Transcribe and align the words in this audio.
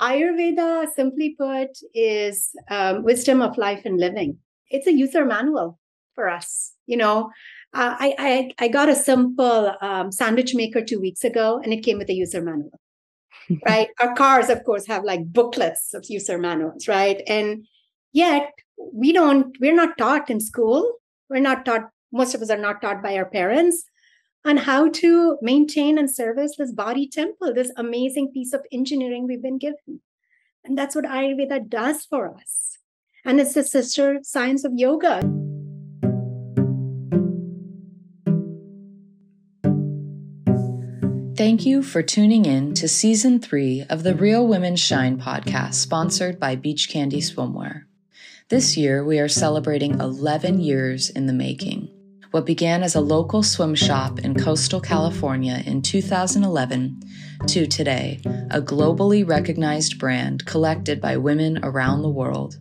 Ayurveda, 0.00 0.86
simply 0.92 1.36
put, 1.38 1.78
is 1.94 2.50
um, 2.70 3.04
wisdom 3.04 3.40
of 3.40 3.56
life 3.56 3.82
and 3.84 3.98
living. 3.98 4.38
It's 4.70 4.86
a 4.86 4.92
user 4.92 5.24
manual 5.24 5.78
for 6.14 6.28
us. 6.28 6.72
You 6.86 6.96
know, 6.96 7.30
uh, 7.72 7.96
I, 7.98 8.14
I, 8.18 8.64
I 8.64 8.68
got 8.68 8.88
a 8.88 8.94
simple 8.94 9.72
um, 9.80 10.10
sandwich 10.10 10.54
maker 10.54 10.82
two 10.82 11.00
weeks 11.00 11.24
ago, 11.24 11.60
and 11.62 11.72
it 11.72 11.82
came 11.82 11.98
with 11.98 12.10
a 12.10 12.14
user 12.14 12.42
manual. 12.42 12.80
right, 13.66 13.88
our 14.00 14.14
cars, 14.14 14.48
of 14.48 14.64
course, 14.64 14.86
have 14.86 15.04
like 15.04 15.32
booklets 15.32 15.92
of 15.92 16.04
user 16.08 16.38
manuals, 16.38 16.88
right? 16.88 17.22
And 17.26 17.66
yet, 18.12 18.50
we 18.92 19.12
don't. 19.12 19.56
We're 19.60 19.74
not 19.74 19.98
taught 19.98 20.30
in 20.30 20.40
school. 20.40 20.94
We're 21.28 21.40
not 21.40 21.64
taught. 21.64 21.90
Most 22.10 22.34
of 22.34 22.42
us 22.42 22.50
are 22.50 22.56
not 22.56 22.80
taught 22.80 23.02
by 23.02 23.16
our 23.16 23.26
parents 23.26 23.84
on 24.44 24.58
how 24.58 24.88
to 24.90 25.38
maintain 25.40 25.96
and 25.96 26.14
service 26.14 26.56
this 26.56 26.72
body 26.72 27.08
temple, 27.08 27.54
this 27.54 27.72
amazing 27.76 28.30
piece 28.32 28.52
of 28.52 28.60
engineering 28.70 29.26
we've 29.26 29.42
been 29.42 29.58
given. 29.58 30.00
And 30.64 30.76
that's 30.76 30.94
what 30.94 31.04
Ayurveda 31.04 31.68
does 31.68 32.04
for 32.04 32.34
us. 32.34 32.78
And 33.24 33.40
it's 33.40 33.54
the 33.54 33.62
sister 33.62 34.18
science 34.22 34.64
of 34.64 34.72
yoga. 34.74 35.20
Thank 41.36 41.66
you 41.66 41.82
for 41.82 42.02
tuning 42.02 42.44
in 42.44 42.74
to 42.74 42.86
season 42.86 43.40
three 43.40 43.84
of 43.90 44.02
the 44.02 44.14
Real 44.14 44.46
Women 44.46 44.76
Shine 44.76 45.18
podcast, 45.18 45.74
sponsored 45.74 46.38
by 46.38 46.54
Beach 46.54 46.88
Candy 46.88 47.20
Swimwear. 47.20 47.84
This 48.50 48.76
year, 48.76 49.04
we 49.04 49.18
are 49.18 49.28
celebrating 49.28 49.98
11 49.98 50.60
years 50.60 51.10
in 51.10 51.26
the 51.26 51.32
making. 51.32 51.93
What 52.34 52.46
began 52.46 52.82
as 52.82 52.96
a 52.96 53.00
local 53.00 53.44
swim 53.44 53.76
shop 53.76 54.18
in 54.18 54.34
coastal 54.34 54.80
California 54.80 55.62
in 55.64 55.82
2011 55.82 57.00
to 57.46 57.64
today, 57.64 58.20
a 58.50 58.60
globally 58.60 59.24
recognized 59.24 60.00
brand 60.00 60.44
collected 60.44 61.00
by 61.00 61.16
women 61.16 61.60
around 61.62 62.02
the 62.02 62.08
world. 62.08 62.58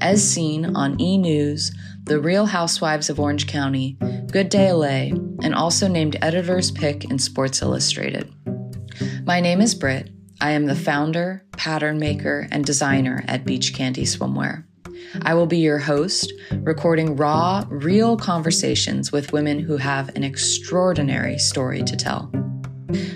As 0.00 0.28
seen 0.28 0.74
on 0.74 1.00
E! 1.00 1.18
News, 1.18 1.70
The 2.02 2.18
Real 2.18 2.46
Housewives 2.46 3.08
of 3.08 3.20
Orange 3.20 3.46
County, 3.46 3.96
Good 4.32 4.48
Day 4.48 4.72
LA, 4.72 5.14
and 5.44 5.54
also 5.54 5.86
named 5.86 6.16
Editor's 6.20 6.72
Pick 6.72 7.04
in 7.04 7.20
Sports 7.20 7.62
Illustrated. 7.62 8.28
My 9.24 9.38
name 9.38 9.60
is 9.60 9.76
Britt. 9.76 10.10
I 10.40 10.50
am 10.50 10.66
the 10.66 10.74
founder, 10.74 11.46
pattern 11.52 12.00
maker, 12.00 12.48
and 12.50 12.64
designer 12.64 13.24
at 13.28 13.44
Beach 13.44 13.72
Candy 13.72 14.02
Swimwear. 14.02 14.64
I 15.20 15.34
will 15.34 15.46
be 15.46 15.58
your 15.58 15.78
host, 15.78 16.32
recording 16.62 17.16
raw, 17.16 17.64
real 17.68 18.16
conversations 18.16 19.12
with 19.12 19.32
women 19.32 19.58
who 19.58 19.76
have 19.76 20.08
an 20.16 20.24
extraordinary 20.24 21.38
story 21.38 21.82
to 21.82 21.96
tell. 21.96 22.30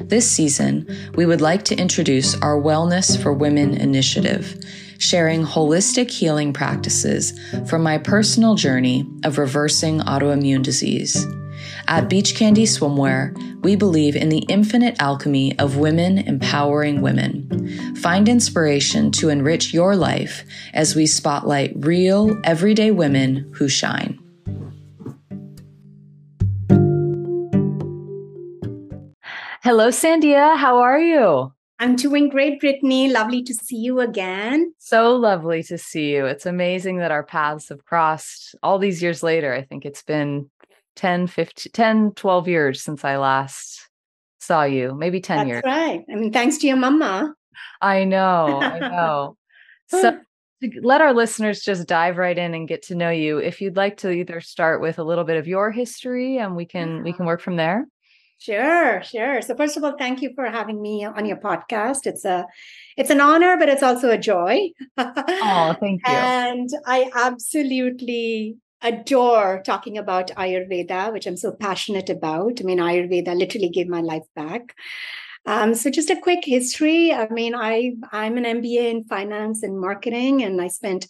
This 0.02 0.30
season, 0.30 0.86
we 1.14 1.26
would 1.26 1.40
like 1.40 1.64
to 1.64 1.76
introduce 1.76 2.34
our 2.40 2.60
Wellness 2.60 3.20
for 3.20 3.32
Women 3.32 3.74
initiative, 3.74 4.56
sharing 4.98 5.42
holistic 5.44 6.10
healing 6.10 6.52
practices 6.52 7.38
from 7.68 7.82
my 7.82 7.98
personal 7.98 8.54
journey 8.54 9.08
of 9.24 9.38
reversing 9.38 10.00
autoimmune 10.00 10.62
disease. 10.62 11.26
At 11.88 12.08
Beach 12.08 12.34
Candy 12.34 12.64
Swimwear, 12.64 13.32
we 13.62 13.76
believe 13.76 14.16
in 14.16 14.28
the 14.28 14.44
infinite 14.48 14.96
alchemy 15.00 15.56
of 15.60 15.76
women 15.76 16.18
empowering 16.18 17.00
women. 17.00 17.94
Find 17.96 18.28
inspiration 18.28 19.12
to 19.12 19.28
enrich 19.28 19.72
your 19.72 19.94
life 19.94 20.44
as 20.74 20.96
we 20.96 21.06
spotlight 21.06 21.72
real, 21.76 22.36
everyday 22.42 22.90
women 22.90 23.48
who 23.54 23.68
shine. 23.68 24.18
Hello, 29.62 29.88
Sandia. 29.88 30.56
How 30.56 30.78
are 30.78 31.00
you? 31.00 31.52
I'm 31.78 31.94
doing 31.94 32.30
great, 32.30 32.58
Brittany. 32.58 33.08
Lovely 33.10 33.42
to 33.42 33.52
see 33.52 33.76
you 33.76 34.00
again. 34.00 34.72
So 34.78 35.14
lovely 35.14 35.62
to 35.64 35.76
see 35.76 36.14
you. 36.14 36.24
It's 36.24 36.46
amazing 36.46 36.98
that 36.98 37.10
our 37.10 37.22
paths 37.22 37.68
have 37.68 37.84
crossed 37.84 38.56
all 38.62 38.78
these 38.78 39.02
years 39.02 39.22
later. 39.22 39.52
I 39.52 39.62
think 39.62 39.84
it's 39.84 40.02
been 40.02 40.50
10, 40.96 41.26
15, 41.26 41.72
10, 41.72 42.12
12 42.12 42.48
years 42.48 42.82
since 42.82 43.04
I 43.04 43.16
last 43.16 43.88
saw 44.40 44.64
you, 44.64 44.94
maybe 44.94 45.20
10 45.20 45.36
That's 45.36 45.48
years. 45.48 45.62
right. 45.64 46.02
I 46.10 46.14
mean, 46.14 46.32
thanks 46.32 46.58
to 46.58 46.66
your 46.66 46.76
mama. 46.76 47.34
I 47.80 48.04
know, 48.04 48.60
I 48.60 48.78
know. 48.80 49.36
so 49.86 50.18
to 50.62 50.70
let 50.82 51.00
our 51.00 51.12
listeners 51.12 51.60
just 51.60 51.86
dive 51.86 52.16
right 52.16 52.36
in 52.36 52.54
and 52.54 52.68
get 52.68 52.82
to 52.84 52.94
know 52.94 53.10
you. 53.10 53.38
If 53.38 53.60
you'd 53.60 53.76
like 53.76 53.98
to 53.98 54.10
either 54.10 54.40
start 54.40 54.80
with 54.80 54.98
a 54.98 55.04
little 55.04 55.24
bit 55.24 55.36
of 55.36 55.46
your 55.46 55.70
history 55.70 56.38
and 56.38 56.56
we 56.56 56.64
can 56.64 57.02
we 57.02 57.12
can 57.12 57.26
work 57.26 57.40
from 57.40 57.56
there. 57.56 57.86
Sure, 58.38 59.02
sure. 59.02 59.40
So 59.40 59.54
first 59.54 59.76
of 59.76 59.84
all, 59.84 59.94
thank 59.98 60.20
you 60.20 60.32
for 60.34 60.44
having 60.46 60.80
me 60.80 61.04
on 61.04 61.24
your 61.24 61.38
podcast. 61.38 62.06
It's 62.06 62.24
a 62.24 62.46
it's 62.96 63.10
an 63.10 63.20
honor, 63.20 63.56
but 63.58 63.68
it's 63.68 63.82
also 63.82 64.10
a 64.10 64.18
joy. 64.18 64.70
oh, 64.98 65.76
thank 65.80 66.06
you. 66.06 66.12
And 66.12 66.68
I 66.86 67.10
absolutely 67.14 68.56
adore 68.88 69.62
talking 69.64 69.98
about 69.98 70.28
Ayurveda, 70.36 71.12
which 71.12 71.26
I'm 71.26 71.36
so 71.36 71.52
passionate 71.52 72.10
about. 72.10 72.60
I 72.60 72.64
mean, 72.64 72.78
Ayurveda 72.78 73.36
literally 73.36 73.68
gave 73.68 73.88
my 73.88 74.00
life 74.00 74.26
back. 74.34 74.74
Um, 75.46 75.74
so 75.74 75.90
just 75.90 76.10
a 76.10 76.20
quick 76.20 76.44
history. 76.44 77.12
I 77.12 77.28
mean, 77.28 77.54
I 77.54 77.92
I'm 78.12 78.36
an 78.36 78.44
MBA 78.44 78.90
in 78.90 79.04
finance 79.04 79.62
and 79.62 79.80
marketing, 79.80 80.42
and 80.42 80.60
I 80.60 80.68
spent 80.68 81.06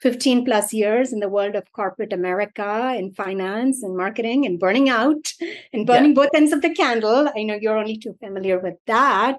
15 0.00 0.44
plus 0.44 0.72
years 0.72 1.12
in 1.12 1.20
the 1.20 1.28
world 1.28 1.54
of 1.54 1.70
corporate 1.72 2.12
America 2.12 2.94
in 2.96 3.12
finance 3.12 3.82
and 3.82 3.96
marketing 3.96 4.44
and 4.44 4.58
burning 4.58 4.88
out 4.88 5.32
and 5.72 5.86
burning 5.86 6.10
yeah. 6.10 6.22
both 6.22 6.34
ends 6.34 6.52
of 6.52 6.62
the 6.62 6.74
candle. 6.74 7.30
I 7.34 7.42
know 7.42 7.58
you're 7.60 7.78
only 7.78 7.96
too 7.96 8.14
familiar 8.20 8.58
with 8.58 8.74
that. 8.86 9.38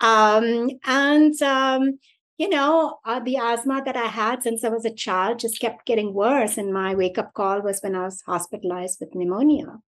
Um, 0.00 0.70
and 0.86 1.40
um, 1.42 1.98
you 2.38 2.48
know, 2.48 2.98
uh, 3.04 3.18
the 3.18 3.36
asthma 3.36 3.82
that 3.84 3.96
I 3.96 4.06
had 4.06 4.44
since 4.44 4.62
I 4.62 4.68
was 4.68 4.84
a 4.84 4.94
child 4.94 5.40
just 5.40 5.60
kept 5.60 5.86
getting 5.86 6.14
worse. 6.14 6.56
And 6.56 6.72
my 6.72 6.94
wake 6.94 7.18
up 7.18 7.34
call 7.34 7.60
was 7.60 7.80
when 7.80 7.96
I 7.96 8.04
was 8.04 8.22
hospitalized 8.24 9.00
with 9.00 9.14
pneumonia. 9.14 9.80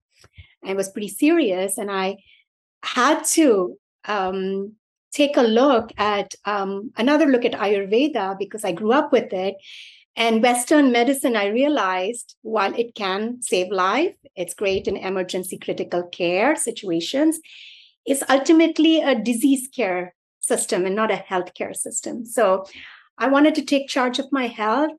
And 0.61 0.71
it 0.71 0.75
was 0.75 0.89
pretty 0.89 1.07
serious. 1.07 1.77
And 1.77 1.89
I 1.89 2.17
had 2.83 3.23
to 3.35 3.77
um, 4.05 4.73
take 5.13 5.37
a 5.37 5.43
look 5.43 5.91
at 5.97 6.35
um, 6.43 6.91
another 6.97 7.25
look 7.25 7.45
at 7.45 7.53
Ayurveda 7.53 8.37
because 8.37 8.65
I 8.65 8.73
grew 8.73 8.91
up 8.91 9.13
with 9.13 9.31
it. 9.31 9.55
And 10.17 10.43
Western 10.43 10.91
medicine, 10.91 11.37
I 11.37 11.47
realized 11.47 12.35
while 12.41 12.75
it 12.75 12.95
can 12.95 13.41
save 13.41 13.71
life, 13.71 14.13
it's 14.35 14.53
great 14.53 14.89
in 14.89 14.97
emergency 14.97 15.57
critical 15.57 16.03
care 16.03 16.57
situations, 16.57 17.39
is 18.05 18.25
ultimately 18.29 19.01
a 19.01 19.15
disease 19.15 19.69
care 19.73 20.13
system 20.41 20.85
and 20.85 20.95
not 20.95 21.11
a 21.11 21.23
healthcare 21.29 21.75
system. 21.75 22.25
So 22.25 22.65
I 23.17 23.27
wanted 23.27 23.55
to 23.55 23.65
take 23.65 23.87
charge 23.87 24.19
of 24.19 24.31
my 24.31 24.47
health, 24.47 24.97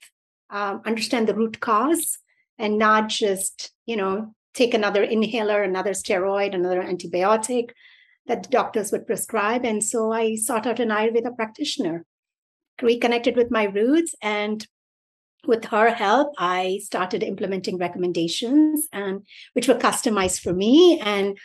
um, 0.50 0.80
understand 0.86 1.28
the 1.28 1.34
root 1.34 1.60
cause, 1.60 2.18
and 2.58 2.78
not 2.78 3.08
just, 3.08 3.72
you 3.86 3.96
know, 3.96 4.34
take 4.54 4.74
another 4.74 5.02
inhaler, 5.02 5.62
another 5.62 5.92
steroid, 5.92 6.54
another 6.54 6.82
antibiotic 6.82 7.70
that 8.26 8.44
the 8.44 8.48
doctors 8.48 8.92
would 8.92 9.06
prescribe. 9.06 9.64
And 9.64 9.82
so 9.82 10.12
I 10.12 10.36
sought 10.36 10.66
out 10.66 10.78
an 10.78 10.90
Ayurveda 10.90 11.34
practitioner, 11.34 12.04
reconnected 12.80 13.36
with 13.36 13.50
my 13.50 13.64
roots, 13.64 14.14
and 14.22 14.66
with 15.46 15.64
her 15.66 15.90
help, 15.90 16.34
I 16.38 16.78
started 16.84 17.24
implementing 17.24 17.76
recommendations 17.76 18.86
and 18.92 19.26
which 19.54 19.66
were 19.66 19.74
customized 19.74 20.40
for 20.40 20.52
me. 20.52 21.00
And 21.00 21.36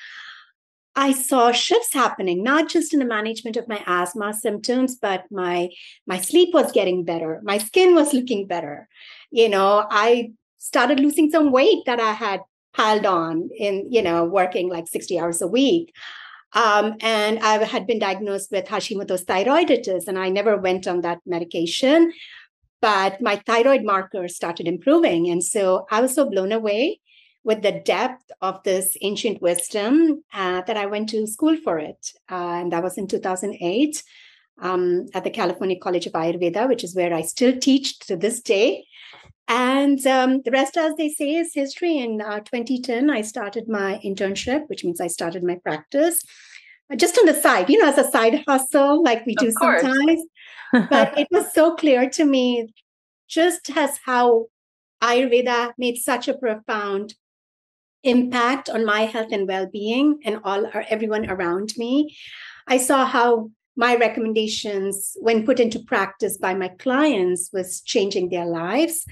I 0.98 1.12
saw 1.12 1.52
shifts 1.52 1.94
happening, 1.94 2.42
not 2.42 2.70
just 2.70 2.92
in 2.92 3.00
the 3.00 3.06
management 3.06 3.56
of 3.56 3.68
my 3.68 3.84
asthma 3.86 4.34
symptoms, 4.34 4.96
but 4.96 5.26
my 5.30 5.70
my 6.08 6.20
sleep 6.20 6.56
was 6.56 6.72
getting 6.72 7.04
better. 7.04 7.40
My 7.44 7.60
skin 7.60 7.94
was 7.94 8.14
looking 8.14 8.48
better. 8.48 8.90
You 9.30 9.48
know, 9.48 9.86
I 9.90 10.32
started 10.58 11.00
losing 11.00 11.30
some 11.30 11.52
weight 11.52 11.86
that 11.86 12.00
I 12.00 12.14
had 12.14 12.42
piled 12.74 13.06
on 13.06 13.50
in, 13.56 13.88
you 13.92 14.02
know, 14.02 14.26
working 14.26 14.70
like 14.70 14.88
60 14.88 15.20
hours 15.20 15.40
a 15.42 15.48
week. 15.48 15.94
Um, 16.54 16.96
and 17.02 17.40
I 17.40 17.64
had 17.64 17.86
been 17.86 18.00
diagnosed 18.00 18.52
with 18.52 18.66
Hashimoto's 18.66 19.26
thyroiditis, 19.26 20.08
and 20.08 20.18
I 20.18 20.30
never 20.30 20.58
went 20.58 20.88
on 20.88 21.02
that 21.02 21.20
medication. 21.28 22.12
But 22.82 23.22
my 23.22 23.36
thyroid 23.46 23.84
markers 23.84 24.36
started 24.36 24.68
improving. 24.68 25.30
And 25.30 25.44
so 25.44 25.86
I 25.92 26.02
was 26.02 26.16
so 26.16 26.28
blown 26.28 26.52
away 26.52 27.02
with 27.48 27.62
the 27.62 27.72
depth 27.72 28.30
of 28.42 28.62
this 28.64 28.98
ancient 29.02 29.42
wisdom 29.42 30.22
uh, 30.34 30.62
that 30.68 30.76
I 30.76 30.86
went 30.86 31.08
to 31.10 31.26
school 31.26 31.56
for 31.64 31.80
it. 31.80 32.12
Uh, 32.30 32.60
and 32.60 32.74
that 32.74 32.84
was 32.84 32.98
in 32.98 33.08
2008 33.08 34.04
um, 34.62 35.06
at 35.14 35.24
the 35.24 35.30
California 35.30 35.80
College 35.80 36.08
of 36.08 36.12
Ayurveda, 36.12 36.68
which 36.68 36.84
is 36.84 36.94
where 36.94 37.14
I 37.14 37.22
still 37.22 37.58
teach 37.58 38.00
to 38.00 38.18
this 38.18 38.42
day. 38.42 38.86
And 39.48 40.06
um, 40.06 40.42
the 40.44 40.52
rest, 40.52 40.76
as 40.76 40.96
they 40.96 41.08
say, 41.08 41.36
is 41.36 41.54
history. 41.54 42.00
In 42.00 42.20
uh, 42.20 42.42
2010, 42.42 43.10
I 43.10 43.22
started 43.22 43.70
my 43.70 44.02
internship, 44.04 44.68
which 44.68 44.84
means 44.84 45.00
I 45.00 45.08
started 45.08 45.42
my 45.42 45.56
practice 45.56 46.22
uh, 46.92 46.98
just 46.98 47.18
on 47.18 47.28
the 47.28 47.34
side, 47.34 47.70
you 47.70 47.82
know, 47.82 47.88
as 47.88 47.98
a 47.98 48.12
side 48.12 48.44
hustle, 48.46 49.02
like 49.04 49.26
we 49.26 49.36
do 49.36 49.52
sometimes. 49.52 50.22
but 50.90 51.18
it 51.18 51.30
was 51.32 51.54
so 51.54 51.76
clear 51.76 52.10
to 52.10 52.26
me 52.26 52.74
just 53.30 53.70
as 53.78 54.00
how 54.06 54.48
Ayurveda 55.02 55.72
made 55.78 55.96
such 55.96 56.28
a 56.28 56.34
profound 56.34 57.16
impact 58.04 58.70
on 58.70 58.86
my 58.86 59.02
health 59.02 59.32
and 59.32 59.48
well-being 59.48 60.20
and 60.24 60.40
all 60.44 60.66
our 60.68 60.86
everyone 60.90 61.30
around 61.30 61.74
me 61.78 62.16
i 62.68 62.78
saw 62.78 63.06
how 63.06 63.50
my 63.78 63.96
recommendations, 63.96 65.16
when 65.22 65.46
put 65.46 65.60
into 65.60 65.80
practice 65.80 66.38
by 66.38 66.56
my 66.56 66.68
clients, 66.68 67.52
was 67.54 67.82
changing 67.82 68.30
their 68.30 68.46
lives. 68.46 69.06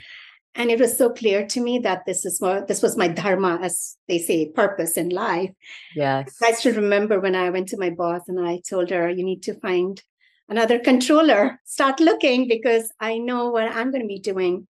And 0.56 0.72
it 0.72 0.80
was 0.80 0.98
so 0.98 1.12
clear 1.12 1.46
to 1.48 1.62
me 1.62 1.80
that 1.80 2.06
this 2.06 2.26
is 2.26 2.42
what 2.42 2.68
this 2.68 2.82
was 2.82 2.98
my 2.98 3.08
dharma, 3.08 3.60
as 3.62 3.98
they 4.08 4.18
say, 4.18 4.50
purpose 4.50 4.98
in 4.98 5.10
life. 5.10 5.52
Yes. 5.96 6.36
I 6.42 6.54
still 6.54 6.76
remember 6.76 7.20
when 7.20 7.36
I 7.36 7.50
went 7.52 7.68
to 7.70 7.78
my 7.78 7.92
boss 7.92 8.22
and 8.28 8.46
I 8.46 8.62
told 8.68 8.90
her, 8.90 9.10
you 9.10 9.24
need 9.24 9.44
to 9.44 9.60
find 9.60 10.02
another 10.50 10.80
controller, 10.80 11.60
start 11.66 12.00
looking 12.00 12.48
because 12.48 12.92
I 13.00 13.18
know 13.20 13.50
what 13.50 13.72
I'm 13.72 13.92
going 13.92 14.02
to 14.02 14.08
be 14.08 14.20
doing 14.20 14.68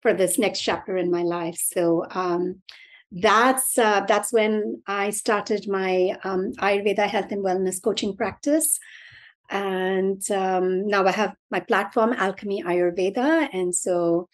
for 0.00 0.12
this 0.12 0.38
next 0.38 0.60
chapter 0.60 0.96
in 0.96 1.10
my 1.10 1.22
life. 1.22 1.58
So 1.58 2.04
um, 2.10 2.62
that's 3.18 3.78
uh, 3.78 4.04
that's 4.06 4.30
when 4.32 4.82
I 4.86 5.10
started 5.10 5.66
my 5.68 6.18
um, 6.22 6.52
Ayurveda 6.58 7.06
health 7.08 7.32
and 7.32 7.42
wellness 7.42 7.82
coaching 7.82 8.14
practice. 8.14 8.78
And 9.48 10.20
um, 10.30 10.86
now 10.86 11.06
I 11.06 11.12
have 11.12 11.34
my 11.50 11.60
platform, 11.60 12.12
Alchemy 12.12 12.62
Ayurveda. 12.64 13.48
And 13.52 13.74
so 13.74 14.28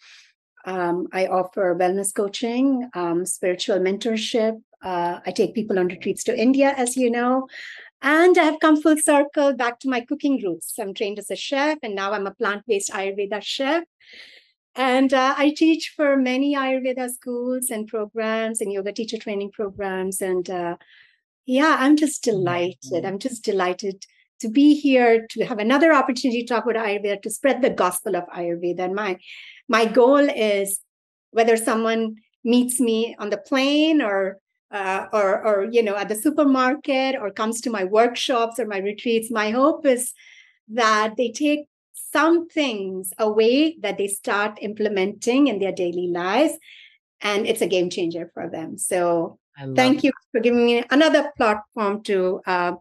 um, 0.65 1.07
I 1.13 1.27
offer 1.27 1.75
wellness 1.79 2.13
coaching, 2.13 2.89
um, 2.93 3.25
spiritual 3.25 3.79
mentorship. 3.79 4.61
Uh, 4.81 5.19
I 5.25 5.31
take 5.31 5.55
people 5.55 5.79
on 5.79 5.87
retreats 5.87 6.23
to 6.25 6.37
India, 6.37 6.73
as 6.75 6.97
you 6.97 7.09
know. 7.09 7.47
And 8.01 8.37
I 8.37 8.43
have 8.43 8.59
come 8.59 8.81
full 8.81 8.97
circle 8.97 9.53
back 9.53 9.79
to 9.79 9.89
my 9.89 10.01
cooking 10.01 10.41
roots. 10.43 10.73
I'm 10.77 10.93
trained 10.93 11.19
as 11.19 11.31
a 11.31 11.37
chef, 11.37 11.77
and 11.83 11.95
now 11.95 12.11
I'm 12.11 12.27
a 12.27 12.33
plant 12.33 12.63
based 12.67 12.91
Ayurveda 12.91 13.41
chef. 13.41 13.85
And 14.75 15.13
uh, 15.13 15.35
I 15.37 15.53
teach 15.55 15.93
for 15.95 16.17
many 16.17 16.55
Ayurveda 16.55 17.09
schools 17.11 17.69
and 17.69 17.87
programs 17.87 18.59
and 18.59 18.71
yoga 18.71 18.91
teacher 18.91 19.17
training 19.17 19.51
programs. 19.51 20.21
And 20.21 20.49
uh, 20.49 20.77
yeah, 21.45 21.77
I'm 21.79 21.95
just 21.95 22.23
delighted. 22.23 22.77
Mm-hmm. 22.91 23.05
I'm 23.05 23.19
just 23.19 23.43
delighted 23.43 24.05
to 24.39 24.49
be 24.49 24.73
here 24.73 25.27
to 25.29 25.45
have 25.45 25.59
another 25.59 25.93
opportunity 25.93 26.43
to 26.43 26.47
talk 26.47 26.65
about 26.65 26.83
Ayurveda, 26.83 27.21
to 27.21 27.29
spread 27.29 27.61
the 27.61 27.69
gospel 27.69 28.15
of 28.15 28.25
Ayurveda. 28.29 28.79
And 28.79 28.95
my 28.95 29.17
my 29.67 29.85
goal 29.85 30.17
is 30.17 30.79
whether 31.31 31.55
someone 31.55 32.15
meets 32.43 32.79
me 32.79 33.15
on 33.19 33.29
the 33.29 33.37
plane 33.37 34.01
or 34.01 34.39
uh, 34.71 35.05
or 35.13 35.45
or 35.45 35.65
you 35.71 35.83
know 35.83 35.95
at 35.95 36.09
the 36.09 36.15
supermarket 36.15 37.15
or 37.15 37.31
comes 37.31 37.61
to 37.61 37.69
my 37.69 37.83
workshops 37.83 38.59
or 38.59 38.65
my 38.65 38.79
retreats, 38.79 39.29
my 39.29 39.51
hope 39.51 39.85
is 39.85 40.13
that 40.69 41.13
they 41.15 41.31
take 41.31 41.67
some 42.13 42.47
things 42.47 43.11
away 43.17 43.75
that 43.81 43.97
they 43.97 44.07
start 44.07 44.59
implementing 44.61 45.47
in 45.47 45.59
their 45.59 45.71
daily 45.71 46.07
lives 46.07 46.53
and 47.21 47.47
it's 47.47 47.61
a 47.61 47.67
game 47.67 47.89
changer 47.89 48.29
for 48.33 48.49
them. 48.49 48.77
So 48.77 49.39
thank 49.75 49.99
it. 49.99 50.03
you 50.05 50.11
for 50.31 50.39
giving 50.39 50.65
me 50.65 50.83
another 50.91 51.31
platform 51.35 52.03
to 52.03 52.41
uh, 52.45 52.73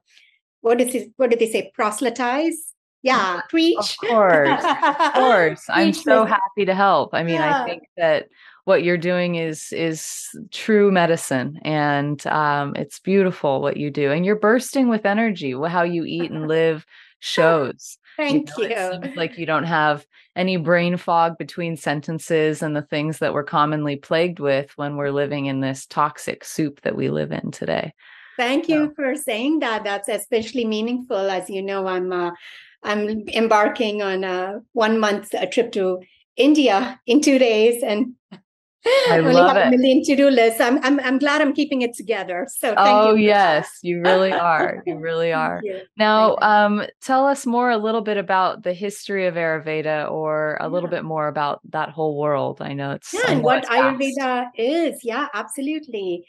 what 0.61 0.81
is 0.81 0.95
it 0.95 1.13
what 1.17 1.31
did 1.31 1.39
they 1.39 1.51
say 1.51 1.71
proselytize? 1.75 2.75
Yeah 3.03 3.41
preach. 3.49 3.77
of 3.79 3.97
course 4.09 4.65
of 4.65 5.13
course. 5.15 5.65
I'm 5.69 5.93
so 5.93 6.25
happy 6.25 6.65
to 6.67 6.75
help. 6.75 7.15
I 7.15 7.23
mean 7.25 7.37
yeah. 7.37 7.63
i 7.63 7.67
think 7.67 7.83
that 7.97 8.29
what 8.65 8.85
you're 8.85 8.99
doing 8.99 9.35
is 9.35 9.73
is 9.73 10.29
true 10.53 10.93
medicine 10.93 11.59
and 11.63 12.25
um, 12.29 12.77
it's 12.77 13.01
beautiful 13.01 13.61
what 13.61 13.77
you 13.77 13.91
do 13.91 14.13
and 14.13 14.25
you're 14.25 14.37
bursting 14.37 14.89
with 14.89 15.05
energy 15.05 15.53
how 15.67 15.83
you 15.83 16.05
eat 16.05 16.31
and 16.31 16.47
live 16.47 16.87
shows 17.19 17.99
Thank 18.17 18.51
you. 18.59 18.69
Know, 18.69 18.93
you. 18.93 18.99
It 18.99 19.05
seems 19.05 19.17
like 19.17 19.39
you 19.39 19.47
don't 19.47 19.65
have 19.65 20.07
any 20.37 20.57
brain 20.57 20.97
fog 20.97 21.39
between 21.39 21.77
sentences 21.77 22.63
and 22.63 22.75
the 22.77 22.83
things 22.83 23.19
that 23.19 23.35
we're 23.35 23.45
commonly 23.45 23.97
plagued 23.97 24.41
with 24.41 24.73
when 24.77 24.97
we're 24.97 25.11
living 25.11 25.47
in 25.47 25.61
this 25.61 25.87
toxic 25.87 26.45
soup 26.45 26.81
that 26.83 26.97
we 26.97 27.11
live 27.11 27.33
in 27.33 27.51
today. 27.51 27.93
Thank 28.37 28.69
you 28.69 28.87
so. 28.87 28.95
for 28.95 29.17
saying 29.17 29.61
that. 29.61 29.85
That's 29.85 30.09
especially 30.09 30.65
meaningful. 30.65 31.31
As 31.31 31.51
you 31.51 31.63
know, 31.63 31.87
I'm 31.87 32.13
uh, 32.13 32.31
I'm 32.83 33.29
embarking 33.29 34.03
on 34.03 34.25
a 34.25 34.61
one 34.73 34.99
month 34.99 35.35
a 35.35 35.47
trip 35.47 35.73
to 35.73 36.01
India 36.37 37.01
in 37.07 37.21
two 37.21 37.39
days, 37.39 37.83
and 37.83 38.15
I 38.85 39.19
only 39.19 39.35
love 39.35 39.57
have 39.57 39.73
it. 39.73 39.75
a 39.75 39.77
million 39.77 40.03
to-do 40.05 40.29
lists. 40.29 40.61
I'm, 40.61 40.83
I'm 40.85 40.99
I'm 41.01 41.19
glad 41.19 41.41
I'm 41.41 41.53
keeping 41.53 41.83
it 41.83 41.95
together. 41.95 42.49
So 42.51 42.75
oh 42.77 43.11
you 43.11 43.13
Oh 43.13 43.15
yes, 43.15 43.79
you 43.83 44.01
really 44.01 44.33
are. 44.51 44.83
You 44.87 44.99
really 44.99 45.33
are. 45.33 45.61
You. 45.63 45.83
Now, 45.97 46.37
um, 46.43 46.85
tell 47.01 47.27
us 47.27 47.47
more 47.47 47.71
a 47.71 47.79
little 47.79 48.01
bit 48.01 48.17
about 48.17 48.65
the 48.65 48.73
history 48.73 49.27
of 49.27 49.35
Ayurveda, 49.35 50.11
or 50.11 50.55
a 50.55 50.65
yeah. 50.65 50.67
little 50.69 50.89
bit 50.89 51.05
more 51.05 51.29
about 51.29 51.61
that 51.71 51.91
whole 51.91 52.19
world. 52.19 52.61
I 52.61 52.73
know 52.73 52.93
it's 52.93 53.15
yeah, 53.15 53.21
and 53.29 53.43
what 53.43 53.65
Ayurveda 53.67 54.47
is. 54.57 55.05
Yeah, 55.05 55.29
absolutely. 55.33 56.25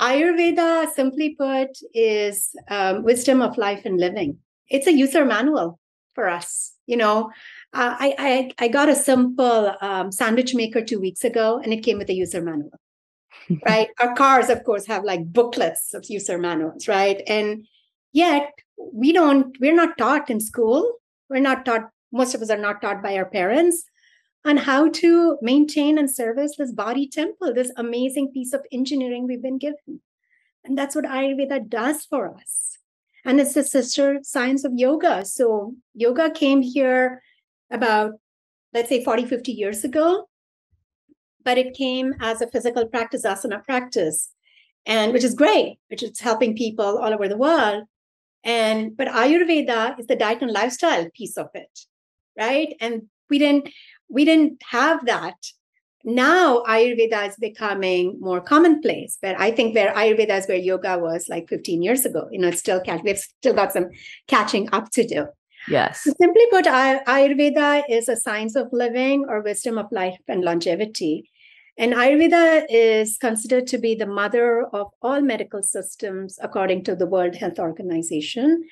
Ayurveda, 0.00 0.92
simply 0.92 1.34
put, 1.36 1.70
is 1.94 2.50
um, 2.68 3.02
wisdom 3.02 3.40
of 3.40 3.56
life 3.56 3.86
and 3.86 3.98
living. 3.98 4.38
It's 4.68 4.86
a 4.86 4.92
user 4.92 5.24
manual 5.24 5.78
for 6.14 6.28
us. 6.28 6.72
You 6.86 6.96
know, 6.96 7.30
uh, 7.76 7.94
I, 7.98 8.14
I, 8.18 8.64
I 8.64 8.68
got 8.68 8.88
a 8.88 8.94
simple 8.94 9.74
um, 9.82 10.10
sandwich 10.10 10.54
maker 10.54 10.82
two 10.82 10.98
weeks 10.98 11.24
ago, 11.24 11.60
and 11.62 11.74
it 11.74 11.82
came 11.82 11.98
with 11.98 12.08
a 12.08 12.14
user 12.14 12.40
manual. 12.40 12.72
right, 13.66 13.88
our 14.00 14.14
cars, 14.14 14.48
of 14.48 14.64
course, 14.64 14.86
have 14.86 15.04
like 15.04 15.30
booklets 15.30 15.92
of 15.92 16.06
user 16.08 16.38
manuals, 16.38 16.88
right? 16.88 17.22
And 17.26 17.66
yet 18.12 18.50
we 18.78 19.12
don't. 19.12 19.56
We're 19.60 19.74
not 19.74 19.98
taught 19.98 20.30
in 20.30 20.40
school. 20.40 20.90
We're 21.28 21.40
not 21.40 21.66
taught. 21.66 21.90
Most 22.12 22.34
of 22.34 22.40
us 22.40 22.50
are 22.50 22.56
not 22.56 22.80
taught 22.80 23.02
by 23.02 23.16
our 23.16 23.26
parents 23.26 23.84
on 24.46 24.56
how 24.56 24.88
to 24.88 25.36
maintain 25.42 25.98
and 25.98 26.10
service 26.10 26.56
this 26.56 26.72
body 26.72 27.06
temple, 27.06 27.52
this 27.52 27.72
amazing 27.76 28.32
piece 28.32 28.54
of 28.54 28.64
engineering 28.72 29.26
we've 29.26 29.42
been 29.42 29.58
given. 29.58 30.00
And 30.64 30.78
that's 30.78 30.94
what 30.94 31.04
Ayurveda 31.04 31.68
does 31.68 32.06
for 32.06 32.34
us. 32.34 32.78
And 33.24 33.38
it's 33.38 33.54
the 33.54 33.64
sister 33.64 34.20
science 34.22 34.64
of 34.64 34.72
yoga. 34.74 35.24
So 35.24 35.74
yoga 35.94 36.30
came 36.30 36.62
here 36.62 37.22
about, 37.70 38.12
let's 38.72 38.88
say, 38.88 39.02
40, 39.02 39.26
50 39.26 39.52
years 39.52 39.84
ago. 39.84 40.28
But 41.44 41.58
it 41.58 41.74
came 41.74 42.14
as 42.20 42.40
a 42.40 42.48
physical 42.48 42.86
practice, 42.86 43.24
asana 43.24 43.64
practice, 43.64 44.30
and 44.84 45.12
which 45.12 45.24
is 45.24 45.34
great, 45.34 45.78
which 45.88 46.02
is 46.02 46.18
helping 46.20 46.56
people 46.56 46.98
all 46.98 47.12
over 47.12 47.28
the 47.28 47.36
world. 47.36 47.84
And 48.44 48.96
but 48.96 49.08
Ayurveda 49.08 49.98
is 49.98 50.06
the 50.06 50.16
diet 50.16 50.42
and 50.42 50.52
lifestyle 50.52 51.08
piece 51.14 51.36
of 51.36 51.48
it, 51.54 51.80
right? 52.38 52.74
And 52.80 53.02
we 53.28 53.38
didn't 53.38 53.70
we 54.08 54.24
didn't 54.24 54.62
have 54.70 55.04
that. 55.06 55.34
Now 56.04 56.62
Ayurveda 56.62 57.28
is 57.28 57.36
becoming 57.36 58.16
more 58.20 58.40
commonplace, 58.40 59.18
but 59.20 59.34
I 59.40 59.50
think 59.50 59.74
where 59.74 59.92
Ayurveda 59.92 60.38
is 60.38 60.46
where 60.46 60.56
yoga 60.56 60.98
was 60.98 61.28
like 61.28 61.48
15 61.48 61.82
years 61.82 62.04
ago. 62.04 62.28
You 62.30 62.38
know, 62.38 62.48
it's 62.48 62.60
still 62.60 62.80
catch, 62.80 63.00
we've 63.02 63.18
still 63.18 63.54
got 63.54 63.72
some 63.72 63.90
catching 64.28 64.68
up 64.72 64.90
to 64.92 65.04
do. 65.04 65.26
Yes. 65.68 66.02
Simply 66.02 66.46
put, 66.50 66.66
Ayurveda 66.66 67.82
is 67.88 68.08
a 68.08 68.16
science 68.16 68.56
of 68.56 68.68
living 68.72 69.24
or 69.28 69.42
wisdom 69.42 69.78
of 69.78 69.90
life 69.90 70.18
and 70.28 70.44
longevity. 70.44 71.30
And 71.78 71.92
Ayurveda 71.92 72.66
is 72.70 73.18
considered 73.18 73.66
to 73.68 73.78
be 73.78 73.94
the 73.94 74.06
mother 74.06 74.66
of 74.72 74.88
all 75.02 75.20
medical 75.20 75.62
systems, 75.62 76.38
according 76.40 76.84
to 76.84 76.96
the 76.96 77.06
World 77.06 77.36
Health 77.36 77.58
Organization. 77.58 78.64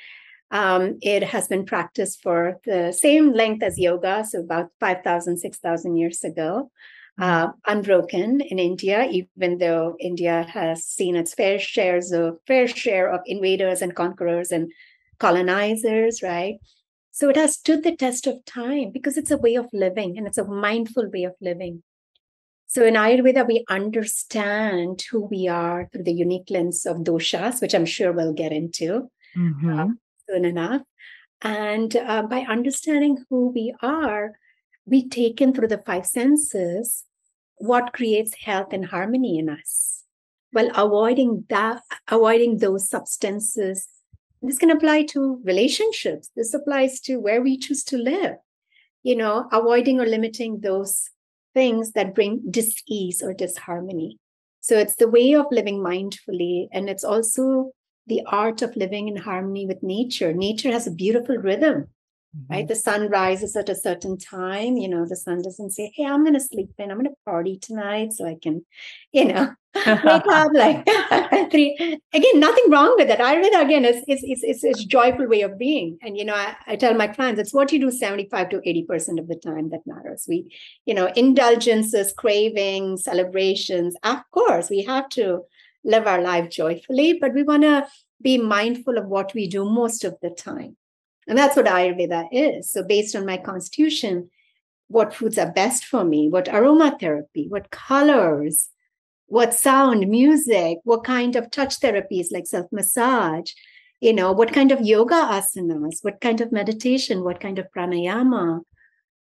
Um, 0.51 0.99
it 1.03 1.23
has 1.25 1.49
been 1.49 1.67
practiced 1.67 2.23
for 2.23 2.61
the 2.65 2.93
same 2.93 3.33
length 3.33 3.63
as 3.63 3.79
yoga, 3.79 4.25
so 4.25 4.41
about 4.41 4.71
5,000, 4.81 5.37
6,000 5.39 5.97
years 5.97 6.23
ago, 6.23 6.71
uh, 7.21 7.49
unbroken 7.67 8.41
in 8.41 8.59
India, 8.59 9.07
even 9.11 9.59
though 9.59 9.97
India 10.01 10.47
has 10.49 10.85
seen 10.85 11.17
its 11.17 11.35
fair 11.35 11.59
shares 11.59 12.13
of 12.13 12.39
fair 12.47 12.69
share 12.69 13.13
of 13.13 13.21
invaders 13.27 13.83
and 13.83 13.95
conquerors 13.95 14.51
and 14.51 14.71
colonizers, 15.19 16.23
right? 16.23 16.57
So 17.14 17.28
it 17.28 17.37
has 17.37 17.54
stood 17.54 17.85
the 17.85 17.94
test 17.94 18.26
of 18.26 18.44
time 18.44 18.90
because 18.90 19.16
it's 19.16 19.30
a 19.30 19.38
way 19.38 19.54
of 19.54 19.68
living 19.73 20.18
and 20.18 20.26
it's 20.26 20.37
a 20.37 20.44
mindful 20.44 21.09
way 21.12 21.23
of 21.23 21.35
living. 21.40 21.85
So 22.66 22.85
in 22.85 22.94
Ayurveda, 22.94 23.47
we 23.47 23.64
understand 23.68 25.04
who 25.12 25.21
we 25.26 25.47
are 25.47 25.88
through 25.92 26.02
the 26.02 26.12
unique 26.12 26.50
lens 26.50 26.85
of 26.85 27.04
doshas, 27.04 27.62
which 27.62 27.73
I'm 27.73 27.87
sure 27.87 28.11
we'll 28.11 28.33
get 28.33 28.50
into 28.50 29.09
mm-hmm. 29.37 29.78
uh, 29.78 29.87
soon 30.28 30.44
enough. 30.44 30.83
And 31.40 31.94
uh, 31.94 32.23
by 32.23 32.40
understanding 32.40 33.25
who 33.30 33.52
we 33.54 33.73
are, 33.80 34.33
we 34.85 35.09
take 35.09 35.40
in 35.40 35.54
through 35.54 35.68
the 35.68 35.85
five 35.87 36.06
senses 36.06 37.04
what 37.59 37.92
creates 37.92 38.35
health 38.42 38.73
and 38.73 38.87
harmony 38.87 39.38
in 39.38 39.49
us 39.49 40.02
while 40.50 40.71
avoiding 40.75 41.44
that 41.49 41.80
avoiding 42.09 42.59
those 42.59 42.88
substances 42.88 43.88
this 44.49 44.59
can 44.59 44.71
apply 44.71 45.05
to 45.05 45.41
relationships. 45.45 46.31
This 46.37 46.53
applies 46.55 47.01
to 47.01 47.17
where 47.17 47.41
we 47.41 47.57
choose 47.57 47.83
to 47.85 47.97
live, 47.97 48.37
you 49.03 49.17
know, 49.17 49.49
avoiding 49.53 50.01
or 50.01 50.07
limiting 50.07 50.61
those 50.61 51.11
things 51.55 51.93
that 51.93 52.15
bring 52.15 52.43
dis-ease 52.51 53.23
or 53.23 53.33
disharmony. 53.33 54.19
So 54.61 54.79
it's 54.79 54.97
the 54.97 55.09
way 55.09 55.35
of 55.35 55.47
living 55.51 55.79
mindfully. 55.79 56.69
And 56.73 56.89
it's 56.91 57.05
also 57.05 57.73
the 58.07 58.23
art 58.27 58.61
of 58.63 58.77
living 58.77 59.09
in 59.09 59.17
harmony 59.17 59.67
with 59.67 59.83
nature. 59.83 60.33
Nature 60.33 60.73
has 60.73 60.87
a 60.87 60.91
beautiful 60.91 61.37
rhythm. 61.37 61.89
Mm-hmm. 62.37 62.53
right? 62.53 62.69
The 62.69 62.75
sun 62.75 63.09
rises 63.09 63.57
at 63.57 63.69
a 63.69 63.75
certain 63.75 64.19
time. 64.19 64.76
You 64.76 64.88
know, 64.88 65.07
the 65.07 65.17
sun 65.17 65.43
doesn't 65.43 65.71
say, 65.71 65.93
"Hey, 65.95 66.05
I'm 66.05 66.23
going 66.23 66.35
to 66.35 66.41
sleep 66.41 66.71
in. 66.79 66.91
I'm 66.91 66.99
going 66.99 67.11
to 67.11 67.17
party 67.25 67.59
tonight, 67.59 68.12
so 68.12 68.26
I 68.26 68.37
can, 68.41 68.64
you 69.12 69.26
know, 69.26 69.53
wake 69.87 70.26
up 70.29 70.53
like 70.53 70.87
three." 71.50 72.00
Again, 72.12 72.41
nothing 72.41 72.71
wrong 72.71 72.95
with 72.97 73.09
that. 73.09 73.19
Ayurveda 73.19 73.64
again 73.64 73.85
is 73.85 74.03
is 74.09 74.23
is 74.23 74.43
it's, 74.43 74.64
it's 74.64 74.81
a 74.83 74.87
joyful 74.87 75.29
way 75.29 75.43
of 75.43 75.59
being, 75.59 75.99
and 76.03 76.17
you 76.17 76.25
know, 76.25 76.35
I, 76.35 76.57
I 76.67 76.76
tell 76.76 76.95
my 76.95 77.09
clients 77.09 77.41
it's 77.41 77.55
what 77.55 77.73
you 77.73 77.81
do 77.81 77.91
seventy 77.91 78.29
five 78.29 78.50
to 78.50 78.61
eighty 78.64 78.85
percent 78.85 79.19
of 79.19 79.29
the 79.29 79.37
time 79.37 79.71
that 79.71 79.87
matters. 79.87 80.26
We, 80.29 80.55
you 80.87 80.95
know, 80.95 81.12
indulgences, 81.17 82.12
cravings, 82.12 83.05
celebrations. 83.05 83.97
Of 84.03 84.19
course, 84.31 84.71
we 84.71 84.83
have 84.85 85.09
to 85.11 85.43
live 85.85 86.07
our 86.07 86.23
life 86.23 86.50
joyfully, 86.50 87.19
but 87.21 87.35
we 87.35 87.43
want 87.43 87.62
to 87.62 87.87
be 88.21 88.38
mindful 88.38 88.97
of 88.97 89.07
what 89.07 89.35
we 89.35 89.47
do 89.47 89.64
most 89.64 90.03
of 90.03 90.17
the 90.23 90.31
time. 90.31 90.76
And 91.26 91.38
that's 91.38 91.57
what 91.57 91.66
Ayurveda 91.66 92.28
is. 92.33 92.71
So, 92.71 92.83
based 92.83 93.16
on 93.16 93.26
my 93.26 93.37
constitution, 93.37 94.31
what 94.88 95.14
foods 95.14 95.38
are 95.38 95.50
best 95.50 95.85
for 95.85 96.04
me, 96.04 96.28
what 96.28 96.47
aromatherapy, 96.47 97.49
what 97.49 97.71
colors, 97.71 98.69
what 99.26 99.54
sound, 99.54 100.09
music, 100.09 100.78
what 100.85 101.04
kind 101.04 101.37
of 101.37 101.50
touch 101.50 101.81
therapies 101.81 102.33
like 102.33 102.47
self 102.47 102.66
massage, 102.73 103.52
you 104.00 104.12
know, 104.12 104.33
what 104.33 104.52
kind 104.52 104.71
of 104.73 104.83
yoga 104.83 105.14
asanas, 105.14 106.02
what 106.02 106.21
kind 106.21 106.40
of 106.40 106.52
meditation, 106.52 107.25
what 107.25 107.40
kind 107.40 107.59
of 107.59 107.66
pranayama, 107.76 108.61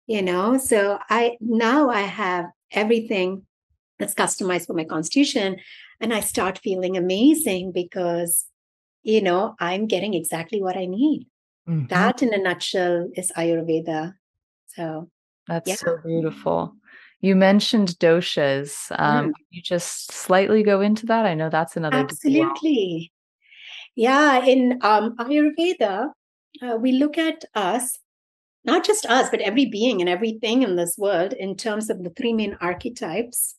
you 0.06 0.22
know. 0.22 0.58
So, 0.58 0.98
I 1.10 1.36
now 1.40 1.90
I 1.90 2.02
have 2.02 2.46
everything 2.70 3.46
that's 3.98 4.14
customized 4.14 4.66
for 4.66 4.74
my 4.74 4.84
constitution. 4.84 5.56
And 6.00 6.14
I 6.14 6.20
start 6.20 6.60
feeling 6.62 6.96
amazing 6.96 7.72
because, 7.72 8.46
you 9.02 9.20
know, 9.20 9.54
I'm 9.58 9.86
getting 9.86 10.14
exactly 10.14 10.62
what 10.62 10.76
I 10.76 10.86
need. 10.86 11.26
Mm-hmm. 11.68 11.86
That, 11.88 12.22
in 12.22 12.32
a 12.32 12.38
nutshell, 12.38 13.08
is 13.14 13.30
Ayurveda. 13.36 14.14
So 14.68 15.10
that's 15.46 15.68
yeah. 15.68 15.74
so 15.74 15.98
beautiful. 16.04 16.74
You 17.20 17.34
mentioned 17.34 17.88
doshas. 17.98 18.90
Um, 18.98 19.28
mm. 19.28 19.32
you 19.50 19.60
just 19.60 20.12
slightly 20.12 20.62
go 20.62 20.80
into 20.80 21.04
that? 21.06 21.26
I 21.26 21.34
know 21.34 21.50
that's 21.50 21.76
another. 21.76 21.96
Absolutely. 21.96 23.12
Yeah, 23.96 24.44
in 24.44 24.78
um, 24.82 25.16
Ayurveda, 25.16 26.10
uh, 26.62 26.76
we 26.76 26.92
look 26.92 27.18
at 27.18 27.44
us, 27.54 27.98
not 28.64 28.84
just 28.84 29.04
us, 29.06 29.28
but 29.28 29.40
every 29.40 29.66
being 29.66 30.00
and 30.00 30.08
everything 30.08 30.62
in 30.62 30.76
this 30.76 30.96
world 30.96 31.32
in 31.32 31.56
terms 31.56 31.90
of 31.90 32.02
the 32.04 32.10
three 32.10 32.32
main 32.32 32.56
archetypes. 32.60 33.56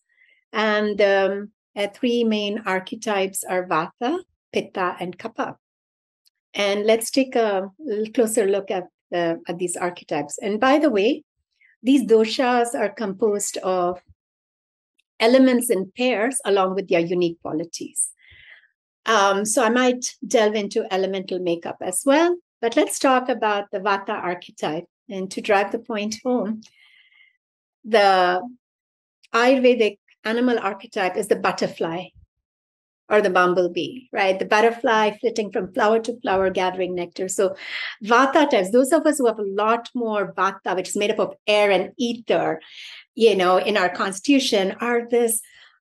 And 0.53 0.99
um, 1.01 1.51
uh, 1.75 1.87
three 1.93 2.23
main 2.23 2.63
archetypes 2.65 3.43
are 3.43 3.67
Vata, 3.67 4.19
Pitta, 4.53 4.95
and 4.99 5.17
Kapha. 5.17 5.57
And 6.53 6.85
let's 6.85 7.11
take 7.11 7.35
a 7.35 7.69
closer 8.13 8.45
look 8.45 8.71
at, 8.71 8.85
uh, 9.13 9.35
at 9.47 9.57
these 9.57 9.75
archetypes. 9.75 10.37
And 10.41 10.59
by 10.59 10.79
the 10.79 10.89
way, 10.89 11.23
these 11.83 12.03
doshas 12.03 12.73
are 12.73 12.89
composed 12.89 13.57
of 13.57 14.01
elements 15.19 15.69
in 15.69 15.91
pairs 15.95 16.39
along 16.45 16.75
with 16.75 16.89
their 16.89 16.99
unique 16.99 17.41
qualities. 17.41 18.11
Um, 19.05 19.45
so 19.45 19.63
I 19.63 19.69
might 19.69 20.15
delve 20.25 20.55
into 20.55 20.91
elemental 20.91 21.39
makeup 21.39 21.77
as 21.81 22.03
well. 22.05 22.35
But 22.61 22.75
let's 22.75 22.99
talk 22.99 23.29
about 23.29 23.71
the 23.71 23.79
Vata 23.79 24.09
archetype. 24.09 24.85
And 25.09 25.31
to 25.31 25.41
drive 25.41 25.71
the 25.71 25.79
point 25.79 26.17
home, 26.23 26.61
the 27.83 28.41
Ayurvedic 29.33 29.97
animal 30.23 30.59
archetype 30.59 31.15
is 31.15 31.27
the 31.27 31.35
butterfly 31.35 32.09
or 33.09 33.21
the 33.21 33.29
bumblebee, 33.29 34.07
right? 34.13 34.37
The 34.37 34.45
butterfly 34.45 35.17
flitting 35.19 35.51
from 35.51 35.73
flower 35.73 35.99
to 35.99 36.19
flower, 36.21 36.49
gathering 36.49 36.95
nectar. 36.95 37.27
So, 37.27 37.55
vata 38.03 38.49
types, 38.49 38.71
those 38.71 38.91
of 38.91 39.05
us 39.05 39.17
who 39.17 39.27
have 39.27 39.39
a 39.39 39.43
lot 39.43 39.89
more 39.93 40.33
vata, 40.33 40.75
which 40.75 40.89
is 40.89 40.95
made 40.95 41.11
up 41.11 41.19
of 41.19 41.33
air 41.47 41.71
and 41.71 41.91
ether, 41.97 42.61
you 43.15 43.35
know, 43.35 43.57
in 43.57 43.77
our 43.77 43.89
constitution, 43.89 44.75
are 44.79 45.07
this 45.09 45.41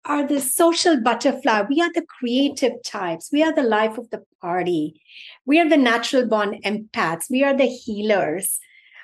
are 0.05 0.25
the 0.25 0.39
social 0.39 1.01
butterfly. 1.01 1.63
We 1.69 1.81
are 1.81 1.91
the 1.93 2.05
creative 2.19 2.81
types. 2.83 3.29
We 3.31 3.43
are 3.43 3.53
the 3.53 3.63
life 3.63 3.97
of 3.97 4.09
the 4.09 4.23
party. 4.41 5.01
We 5.45 5.59
are 5.59 5.67
the 5.67 5.77
natural 5.77 6.25
born 6.25 6.61
empaths. 6.63 7.29
We 7.29 7.43
are 7.43 7.55
the 7.55 7.67
healers. 7.67 8.59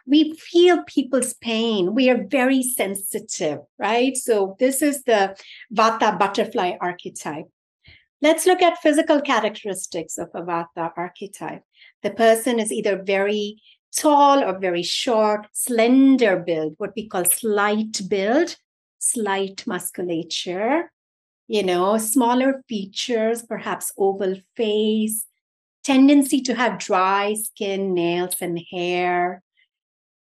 We 0.08 0.34
feel 0.34 0.84
people's 0.84 1.34
pain. 1.34 1.94
We 1.94 2.10
are 2.10 2.26
very 2.28 2.64
sensitive, 2.64 3.60
right? 3.78 4.16
So, 4.16 4.56
this 4.60 4.82
is 4.82 5.04
the 5.04 5.36
Vata 5.74 6.18
butterfly 6.18 6.78
archetype. 6.80 7.50
Let's 8.22 8.46
look 8.46 8.62
at 8.62 8.82
physical 8.82 9.22
characteristics 9.22 10.18
of 10.18 10.30
a 10.34 10.42
Vata 10.42 10.92
archetype. 10.96 11.64
The 12.02 12.12
person 12.12 12.60
is 12.60 12.72
either 12.72 13.02
very 13.04 13.62
tall 13.96 14.44
or 14.44 14.58
very 14.60 14.84
short, 14.84 15.48
slender 15.54 16.38
build, 16.40 16.76
what 16.78 16.94
we 16.96 17.08
call 17.08 17.26
slight 17.26 18.02
build, 18.10 18.56
slight 19.00 19.66
musculature, 19.68 20.92
you 21.48 21.64
know, 21.64 21.98
smaller 21.98 22.64
features, 22.68 23.44
perhaps 23.44 23.92
oval 23.98 24.36
face, 24.56 25.26
tendency 25.84 26.42
to 26.42 26.56
have 26.56 26.80
dry 26.80 27.36
skin, 27.36 27.94
nails, 27.94 28.36
and 28.42 28.60
hair. 28.72 29.44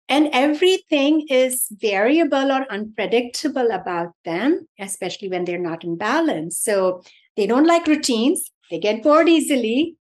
And 0.08 0.30
everything 0.32 1.26
is 1.28 1.66
variable 1.70 2.50
or 2.50 2.64
unpredictable 2.70 3.70
about 3.70 4.12
them, 4.24 4.66
especially 4.78 5.28
when 5.28 5.44
they're 5.44 5.58
not 5.58 5.84
in 5.84 5.96
balance. 5.98 6.58
So 6.58 7.02
they 7.38 7.46
don't 7.46 7.66
like 7.66 7.86
routines. 7.86 8.50
They 8.70 8.78
get 8.78 9.02
bored 9.02 9.28
easily. 9.28 9.96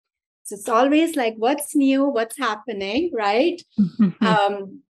So 0.44 0.56
it's 0.56 0.70
always 0.70 1.16
like, 1.16 1.36
what's 1.38 1.76
new? 1.76 2.06
What's 2.06 2.38
happening? 2.38 3.12
Right. 3.14 3.62
um, 4.22 4.82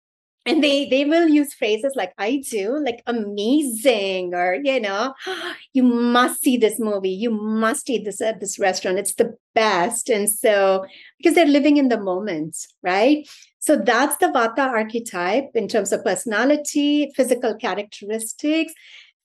and 0.46 0.64
they 0.64 0.88
they 0.88 1.06
will 1.06 1.28
use 1.28 1.54
phrases 1.54 1.94
like 1.96 2.14
i 2.18 2.42
do 2.50 2.80
like 2.86 3.02
amazing 3.08 4.34
or 4.36 4.60
you 4.64 4.80
know 4.80 5.14
you 5.74 5.82
must 5.82 6.42
see 6.42 6.56
this 6.56 6.80
movie 6.80 7.10
you 7.10 7.32
must 7.32 7.90
eat 7.90 8.06
this 8.06 8.22
at 8.22 8.40
this 8.40 8.60
restaurant 8.60 9.00
it's 9.00 9.16
the 9.16 9.36
best 9.56 10.08
and 10.08 10.30
so 10.30 10.86
because 11.18 11.34
they're 11.34 11.46
living 11.46 11.78
in 11.78 11.90
the 11.90 12.00
moment 12.00 12.56
right 12.84 13.28
so 13.58 13.76
that's 13.76 14.18
the 14.18 14.28
vata 14.28 14.68
archetype 14.68 15.50
in 15.56 15.68
terms 15.68 15.92
of 15.92 16.04
personality 16.04 17.12
physical 17.16 17.56
characteristics 17.56 18.74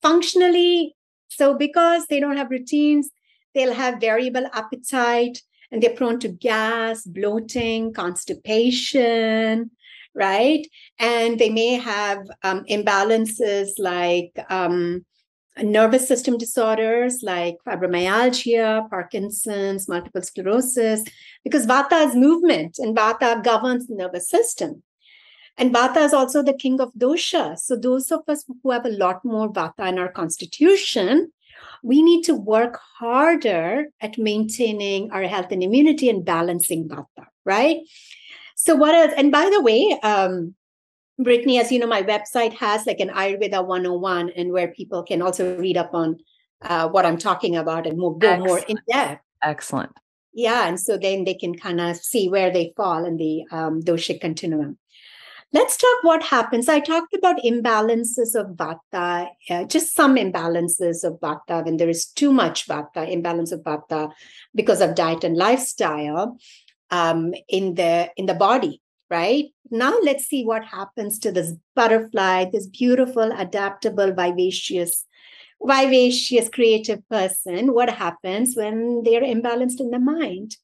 functionally 0.01 0.97
so, 1.31 1.55
because 1.55 2.07
they 2.07 2.21
don't 2.21 2.37
have 2.37 2.51
routines, 2.51 3.11
they'll 3.55 3.75
have 3.75 4.01
variable 4.01 4.47
appetite 4.53 5.41
and 5.71 5.83
they're 5.83 5.95
prone 5.95 6.19
to 6.21 6.29
gas, 6.29 7.05
bloating, 7.05 7.93
constipation, 7.93 9.71
right? 10.15 10.67
And 10.99 11.39
they 11.39 11.51
may 11.51 11.75
have 11.75 12.19
um, 12.43 12.65
imbalances 12.65 13.71
like 13.79 14.33
um, 14.51 15.05
nervous 15.63 16.09
system 16.09 16.37
disorders 16.37 17.21
like 17.23 17.57
fibromyalgia, 17.67 18.91
Parkinson's, 18.91 19.89
multiple 19.89 20.23
sclerosis, 20.23 21.05
because 21.45 21.67
Vata 21.67 22.09
is 22.09 22.15
movement 22.17 22.79
and 22.79 22.97
Vata 22.97 23.43
governs 23.43 23.87
the 23.87 23.95
nervous 23.95 24.29
system. 24.29 24.83
And 25.59 25.75
Vata 25.75 26.05
is 26.05 26.15
also 26.15 26.43
the 26.43 26.55
king 26.55 26.81
of 26.81 26.93
dosha. 26.95 27.59
So, 27.59 27.77
those 27.77 28.11
of 28.11 28.21
us 28.29 28.45
who 28.63 28.71
have 28.71 28.87
a 28.87 28.91
lot 28.91 29.25
more 29.25 29.53
Vata 29.53 29.89
in 29.89 29.99
our 29.99 30.11
constitution, 30.11 31.33
we 31.83 32.03
need 32.03 32.23
to 32.25 32.35
work 32.35 32.79
harder 32.99 33.87
at 34.01 34.19
maintaining 34.19 35.11
our 35.11 35.23
health 35.23 35.49
and 35.51 35.63
immunity 35.63 36.09
and 36.09 36.25
balancing 36.25 36.89
Vata, 36.89 37.27
right? 37.45 37.79
So, 38.57 38.75
what 38.75 38.95
else? 38.95 39.13
And 39.17 39.31
by 39.33 39.51
the 39.51 39.61
way, 39.61 39.99
um, 40.03 40.55
Brittany, 41.19 41.59
as 41.59 41.71
you 41.71 41.79
know, 41.79 41.87
my 41.87 42.03
website 42.03 42.55
has 42.55 42.87
like 42.87 43.01
an 43.01 43.11
Ayurveda 43.11 43.67
101 43.67 44.31
and 44.31 44.53
where 44.53 44.69
people 44.69 45.03
can 45.03 45.21
also 45.21 45.59
read 45.59 45.77
up 45.77 45.95
on 45.95 46.19
uh, 46.63 46.89
what 46.89 47.07
I'm 47.07 47.19
talking 47.19 47.57
about 47.57 47.87
and 47.87 47.99
more, 47.99 48.17
go 48.17 48.39
more 48.39 48.59
in 48.61 48.79
depth. 48.91 49.23
Excellent. 49.43 49.93
Yeah. 50.33 50.69
And 50.69 50.79
so 50.79 50.97
then 50.97 51.25
they 51.25 51.35
can 51.35 51.55
kind 51.55 51.81
of 51.81 51.97
see 51.97 52.29
where 52.29 52.51
they 52.51 52.73
fall 52.77 53.05
in 53.05 53.17
the 53.17 53.45
um, 53.51 53.81
doshic 53.81 54.21
continuum. 54.21 54.79
Let's 55.53 55.77
talk 55.77 55.99
what 56.03 56.23
happens. 56.23 56.69
I 56.69 56.79
talked 56.79 57.13
about 57.13 57.43
imbalances 57.45 58.37
of 58.37 58.57
vata, 58.57 59.31
uh, 59.49 59.65
just 59.65 59.95
some 59.95 60.15
imbalances 60.15 61.03
of 61.03 61.19
vata 61.19 61.65
when 61.65 61.77
there 61.77 61.89
is 61.89 62.07
too 62.07 62.33
much 62.33 62.69
vata, 62.69 63.11
imbalance 63.11 63.51
of 63.51 63.61
vata 63.61 64.13
because 64.55 64.81
of 64.81 64.95
diet 64.95 65.25
and 65.25 65.37
lifestyle 65.37 66.37
um, 66.91 67.35
in 67.49 67.75
the 67.75 68.11
in 68.17 68.27
the 68.27 68.35
body. 68.35 68.81
Right 69.11 69.47
now, 69.73 69.99
let's 70.05 70.27
see 70.27 70.45
what 70.45 70.65
happens 70.65 71.19
to 71.21 71.33
this 71.33 71.53
butterfly, 71.75 72.45
this 72.53 72.69
beautiful, 72.69 73.33
adaptable, 73.33 74.13
vivacious, 74.13 75.05
vivacious, 75.61 76.49
creative 76.49 77.09
person. 77.09 77.75
What 77.75 77.91
happens 77.91 78.55
when 78.55 79.03
they're 79.03 79.23
imbalanced 79.23 79.81
in 79.81 79.91
the 79.91 79.99
mind? 79.99 80.57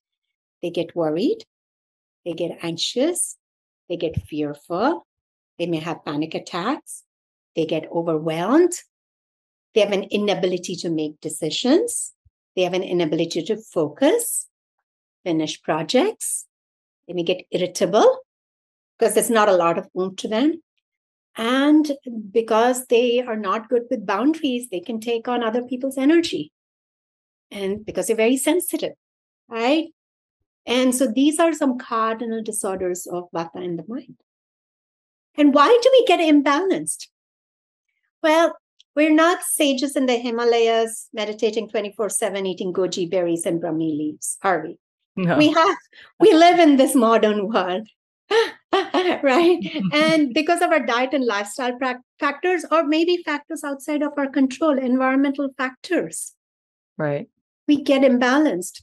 They 0.62 0.71
get 0.71 0.95
worried, 0.95 1.38
they 2.25 2.35
get 2.35 2.59
anxious, 2.62 3.37
they 3.88 3.97
get 3.97 4.26
fearful. 4.26 5.07
They 5.59 5.66
may 5.66 5.78
have 5.78 6.05
panic 6.05 6.35
attacks. 6.35 7.05
They 7.55 7.66
get 7.66 7.90
overwhelmed. 7.90 8.73
They 9.75 9.81
have 9.81 9.93
an 9.93 10.05
inability 10.05 10.76
to 10.76 10.90
make 10.90 11.21
decisions. 11.21 12.12
They 12.55 12.62
have 12.62 12.75
an 12.75 12.83
inability 12.83 13.43
to 13.45 13.57
focus, 13.57 14.47
finish 15.25 15.62
projects. 15.62 16.47
They 17.07 17.14
may 17.14 17.23
get 17.23 17.47
irritable. 17.50 18.21
because 18.99 19.14
there's 19.14 19.31
not 19.31 19.49
a 19.49 19.57
lot 19.57 19.78
of 19.78 19.88
oomph 19.99 20.16
to 20.16 20.28
them. 20.28 20.62
And 21.37 21.93
because 22.31 22.87
they 22.87 23.21
are 23.21 23.37
not 23.37 23.69
good 23.69 23.83
with 23.90 24.07
boundaries, 24.07 24.69
they 24.71 24.81
can 24.81 25.00
take 25.00 25.28
on 25.28 25.43
other 25.43 25.62
people's 25.62 25.99
energy. 25.99 26.50
And 27.50 27.85
because 27.85 28.07
they're 28.07 28.16
very 28.16 28.38
sensitive, 28.38 28.95
right? 29.49 29.88
And 30.67 30.95
so 30.95 31.07
these 31.07 31.39
are 31.39 31.53
some 31.53 31.79
cardinal 31.79 32.43
disorders 32.43 33.07
of 33.07 33.31
vata 33.35 33.63
in 33.63 33.77
the 33.77 33.85
mind. 33.87 34.17
And 35.37 35.55
why 35.55 35.79
do 35.83 35.91
we 35.93 36.05
get 36.07 36.21
imbalanced? 36.21 37.07
Well, 38.23 38.57
we're 38.97 39.15
not 39.15 39.43
sages 39.43 39.95
in 39.95 40.07
the 40.07 40.17
Himalayas 40.17 41.09
meditating 41.13 41.69
24 41.69 42.09
7, 42.09 42.47
eating 42.47 42.73
goji 42.73 43.09
berries 43.09 43.45
and 43.45 43.61
brahmi 43.61 43.97
leaves, 43.97 44.39
are 44.43 44.63
we? 44.63 44.79
No. 45.17 45.37
We 45.37 45.53
have, 45.53 45.77
we 46.21 46.33
live 46.33 46.59
in 46.59 46.77
this 46.77 46.95
modern 46.95 47.49
world. 47.49 47.87
right? 48.73 49.59
and 49.93 50.35
because 50.35 50.61
of 50.61 50.71
our 50.71 50.85
diet 50.85 51.13
and 51.13 51.25
lifestyle 51.25 51.79
factors, 52.19 52.65
or 52.71 52.85
maybe 52.85 53.23
factors 53.25 53.63
outside 53.63 54.03
of 54.03 54.13
our 54.17 54.29
control, 54.29 54.79
environmental 54.79 55.51
factors. 55.57 56.33
Right. 56.99 57.29
We 57.69 57.83
get 57.83 58.03
imbalanced. 58.03 58.83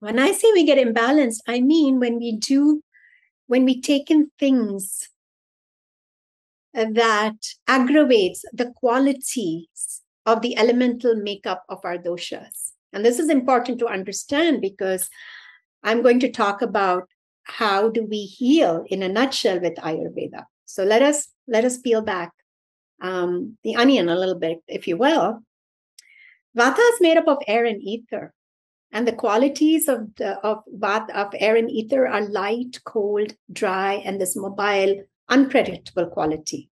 When 0.00 0.18
I 0.18 0.32
say 0.32 0.50
we 0.52 0.64
get 0.64 0.78
imbalanced, 0.78 1.40
I 1.46 1.60
mean 1.60 1.98
when 1.98 2.18
we 2.18 2.36
do, 2.36 2.82
when 3.46 3.64
we 3.64 3.80
take 3.80 4.10
in 4.10 4.30
things 4.38 5.08
that 6.74 7.36
aggravates 7.66 8.44
the 8.52 8.72
qualities 8.76 10.02
of 10.26 10.42
the 10.42 10.56
elemental 10.56 11.16
makeup 11.16 11.64
of 11.68 11.80
our 11.84 11.98
doshas. 11.98 12.72
And 12.92 13.04
this 13.04 13.18
is 13.18 13.28
important 13.28 13.78
to 13.80 13.86
understand 13.86 14.60
because 14.60 15.08
I'm 15.82 16.02
going 16.02 16.20
to 16.20 16.30
talk 16.30 16.62
about 16.62 17.08
how 17.44 17.88
do 17.88 18.04
we 18.04 18.24
heal 18.24 18.84
in 18.88 19.02
a 19.02 19.08
nutshell 19.08 19.60
with 19.60 19.76
Ayurveda. 19.76 20.44
So 20.66 20.84
let 20.84 21.02
us 21.02 21.28
let 21.46 21.64
us 21.64 21.78
peel 21.78 22.02
back 22.02 22.32
um, 23.00 23.56
the 23.64 23.76
onion 23.76 24.08
a 24.08 24.16
little 24.16 24.38
bit, 24.38 24.58
if 24.68 24.86
you 24.86 24.96
will. 24.96 25.40
Vata 26.56 26.78
is 26.92 27.00
made 27.00 27.16
up 27.16 27.26
of 27.26 27.38
air 27.46 27.64
and 27.64 27.80
ether, 27.82 28.34
and 28.92 29.06
the 29.06 29.12
qualities 29.12 29.88
of 29.88 30.14
the, 30.16 30.38
of 30.40 30.62
vata 30.74 31.10
of 31.10 31.34
air 31.38 31.56
and 31.56 31.70
ether 31.70 32.06
are 32.06 32.28
light, 32.28 32.80
cold, 32.84 33.34
dry, 33.52 33.94
and 34.04 34.20
this 34.20 34.36
mobile, 34.36 35.02
unpredictable 35.28 36.06
quality. 36.06 36.70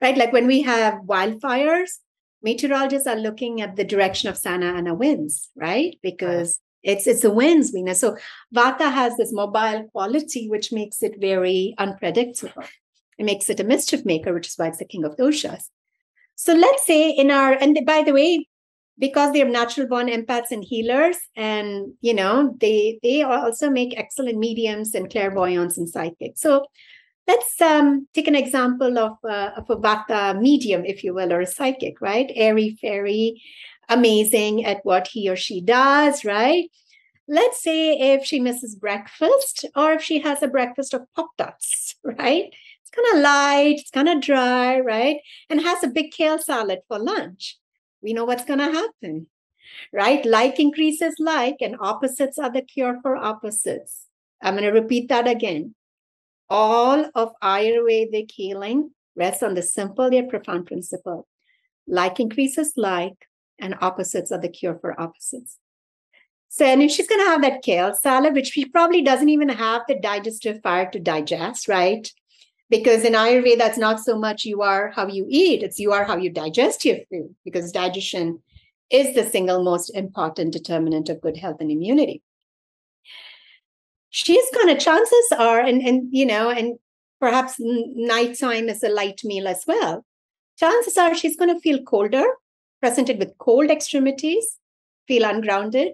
Right, 0.00 0.16
like 0.16 0.32
when 0.32 0.46
we 0.46 0.62
have 0.62 0.94
wildfires, 1.06 1.90
meteorologists 2.42 3.08
are 3.08 3.16
looking 3.16 3.62
at 3.62 3.76
the 3.76 3.84
direction 3.84 4.28
of 4.28 4.36
Santa 4.36 4.66
Ana 4.66 4.94
winds, 4.94 5.50
right? 5.56 5.98
Because 6.02 6.60
it's 6.82 7.06
it's 7.06 7.22
the 7.22 7.30
winds, 7.30 7.70
Venus. 7.70 8.00
So 8.00 8.16
Vata 8.54 8.92
has 8.92 9.16
this 9.16 9.32
mobile 9.32 9.88
quality, 9.90 10.48
which 10.48 10.72
makes 10.72 11.02
it 11.02 11.20
very 11.20 11.74
unpredictable. 11.78 12.64
It 13.18 13.24
makes 13.24 13.48
it 13.50 13.60
a 13.60 13.64
mischief 13.64 14.04
maker, 14.04 14.32
which 14.32 14.48
is 14.48 14.54
why 14.56 14.68
it's 14.68 14.78
the 14.78 14.84
king 14.84 15.04
of 15.04 15.16
doshas. 15.16 15.64
So 16.36 16.54
let's 16.54 16.86
say 16.86 17.10
in 17.10 17.30
our 17.30 17.52
and 17.52 17.78
by 17.86 18.02
the 18.02 18.12
way, 18.12 18.46
because 18.98 19.32
they 19.32 19.42
are 19.42 19.48
natural 19.48 19.86
born 19.86 20.08
empaths 20.08 20.50
and 20.50 20.64
healers, 20.64 21.16
and 21.36 21.92
you 22.00 22.14
know 22.14 22.56
they 22.60 22.98
they 23.02 23.22
also 23.22 23.70
make 23.70 23.98
excellent 23.98 24.38
mediums 24.38 24.94
and 24.94 25.10
clairvoyants 25.10 25.76
and 25.76 25.88
psychics. 25.88 26.40
So 26.40 26.66
let's 27.26 27.60
um, 27.60 28.06
take 28.14 28.28
an 28.28 28.36
example 28.36 28.98
of, 28.98 29.16
uh, 29.24 29.50
of 29.56 29.68
a 29.68 29.76
Vata 29.76 30.38
medium, 30.40 30.84
if 30.84 31.02
you 31.02 31.14
will, 31.14 31.32
or 31.32 31.40
a 31.40 31.46
psychic, 31.46 32.00
right? 32.00 32.30
Airy 32.34 32.78
fairy, 32.80 33.42
amazing 33.88 34.64
at 34.64 34.84
what 34.84 35.08
he 35.08 35.28
or 35.28 35.36
she 35.36 35.60
does, 35.60 36.24
right? 36.24 36.70
Let's 37.28 37.62
say 37.62 38.14
if 38.14 38.24
she 38.24 38.38
misses 38.38 38.76
breakfast 38.76 39.64
or 39.74 39.94
if 39.94 40.02
she 40.02 40.20
has 40.20 40.42
a 40.42 40.48
breakfast 40.48 40.94
of 40.94 41.02
Pop 41.14 41.30
Tarts, 41.36 41.96
right? 42.04 42.52
It's 42.82 42.90
kind 42.90 43.16
of 43.16 43.22
light, 43.22 43.76
it's 43.78 43.90
kind 43.90 44.08
of 44.08 44.20
dry, 44.20 44.78
right? 44.80 45.18
And 45.50 45.60
has 45.60 45.82
a 45.82 45.88
big 45.88 46.12
kale 46.12 46.38
salad 46.38 46.80
for 46.88 46.98
lunch. 46.98 47.58
We 48.02 48.12
know 48.12 48.24
what's 48.24 48.44
going 48.44 48.58
to 48.58 48.72
happen, 48.72 49.26
right? 49.92 50.24
Like 50.24 50.60
increases 50.60 51.14
like, 51.18 51.56
and 51.60 51.76
opposites 51.80 52.38
are 52.38 52.50
the 52.50 52.62
cure 52.62 52.98
for 53.02 53.16
opposites. 53.16 54.02
I'm 54.42 54.54
going 54.54 54.64
to 54.64 54.78
repeat 54.78 55.08
that 55.08 55.26
again. 55.26 55.74
All 56.48 57.10
of 57.14 57.32
Ayurvedic 57.42 58.30
healing 58.30 58.92
rests 59.16 59.42
on 59.42 59.54
the 59.54 59.62
simple 59.62 60.12
yet 60.12 60.28
profound 60.28 60.66
principle 60.66 61.26
like 61.86 62.20
increases 62.20 62.72
like, 62.76 63.26
and 63.58 63.76
opposites 63.80 64.32
are 64.32 64.40
the 64.40 64.48
cure 64.48 64.78
for 64.80 65.00
opposites. 65.00 65.58
So, 66.48 66.64
and 66.64 66.82
if 66.82 66.90
she's 66.90 67.08
going 67.08 67.24
to 67.24 67.30
have 67.30 67.42
that 67.42 67.62
kale 67.62 67.94
salad, 67.94 68.34
which 68.34 68.48
she 68.48 68.64
probably 68.66 69.02
doesn't 69.02 69.28
even 69.28 69.48
have 69.48 69.82
the 69.88 69.98
digestive 69.98 70.62
fire 70.62 70.90
to 70.90 70.98
digest, 70.98 71.68
right? 71.68 72.10
Because 72.68 73.04
in 73.04 73.12
Ayurveda, 73.12 73.68
it's 73.68 73.78
not 73.78 74.00
so 74.00 74.18
much 74.18 74.44
you 74.44 74.62
are 74.62 74.90
how 74.90 75.06
you 75.06 75.26
eat, 75.28 75.62
it's 75.62 75.78
you 75.78 75.92
are 75.92 76.04
how 76.04 76.16
you 76.16 76.30
digest 76.30 76.84
your 76.84 76.98
food, 77.08 77.34
because 77.44 77.70
digestion 77.70 78.42
is 78.90 79.14
the 79.14 79.24
single 79.24 79.62
most 79.62 79.90
important 79.90 80.52
determinant 80.52 81.08
of 81.08 81.20
good 81.20 81.36
health 81.36 81.58
and 81.60 81.70
immunity. 81.70 82.22
She's 84.10 84.44
to, 84.68 84.76
chances 84.76 85.26
are, 85.38 85.60
and, 85.60 85.80
and 85.82 86.08
you 86.10 86.26
know, 86.26 86.50
and 86.50 86.78
perhaps 87.20 87.54
nighttime 87.58 88.68
is 88.68 88.82
a 88.82 88.88
light 88.88 89.20
meal 89.24 89.46
as 89.46 89.62
well. 89.66 90.04
Chances 90.58 90.96
are 90.96 91.14
she's 91.14 91.36
to 91.54 91.60
feel 91.60 91.82
colder, 91.82 92.24
presented 92.80 93.18
with 93.18 93.36
cold 93.38 93.70
extremities, 93.70 94.58
feel 95.06 95.24
ungrounded, 95.24 95.92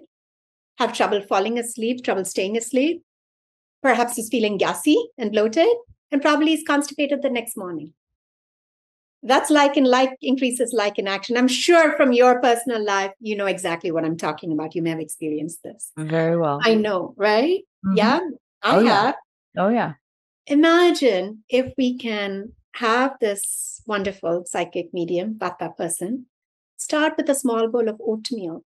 have 0.77 0.93
trouble 0.93 1.21
falling 1.21 1.59
asleep, 1.59 2.03
trouble 2.03 2.25
staying 2.25 2.57
asleep, 2.57 3.03
perhaps 3.81 4.17
is 4.17 4.29
feeling 4.29 4.57
gassy 4.57 4.97
and 5.17 5.31
bloated, 5.31 5.75
and 6.13 6.21
probably 6.21 6.53
is 6.53 6.63
constipated 6.63 7.23
the 7.23 7.29
next 7.29 7.57
morning. 7.57 7.91
That's 9.23 9.49
like 9.49 9.75
in 9.77 9.85
like 9.85 10.11
increases 10.21 10.73
like 10.73 10.99
in 10.99 11.07
action. 11.07 11.37
I'm 11.37 11.47
sure 11.47 11.97
from 11.97 12.11
your 12.11 12.39
personal 12.39 12.83
life, 12.85 13.11
you 13.19 13.35
know 13.35 13.47
exactly 13.47 13.91
what 13.91 14.05
I'm 14.05 14.17
talking 14.17 14.51
about. 14.51 14.75
You 14.75 14.83
may 14.83 14.91
have 14.91 14.99
experienced 14.99 15.63
this. 15.63 15.91
Very 15.97 16.37
well. 16.37 16.59
I 16.63 16.75
know, 16.75 17.15
right? 17.17 17.61
Mm-hmm. 17.85 17.97
Yeah, 17.97 18.19
I 18.61 18.75
oh, 18.75 18.85
have. 18.85 19.15
Yeah. 19.55 19.63
Oh, 19.63 19.69
yeah. 19.69 19.93
Imagine 20.47 21.43
if 21.49 21.73
we 21.77 21.97
can 21.97 22.51
have 22.75 23.15
this 23.19 23.81
wonderful 23.87 24.43
psychic 24.45 24.93
medium, 24.93 25.35
Vata 25.35 25.75
person, 25.75 26.27
start 26.77 27.13
with 27.17 27.29
a 27.29 27.35
small 27.35 27.69
bowl 27.69 27.87
of 27.87 28.01
oatmeal 28.05 28.63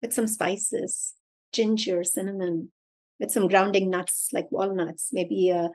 with 0.00 0.12
some 0.12 0.28
spices, 0.28 1.14
ginger, 1.52 2.04
cinnamon, 2.04 2.70
with 3.18 3.30
some 3.30 3.48
grounding 3.48 3.90
nuts 3.90 4.28
like 4.32 4.50
walnuts, 4.50 5.10
maybe 5.12 5.50
a 5.50 5.70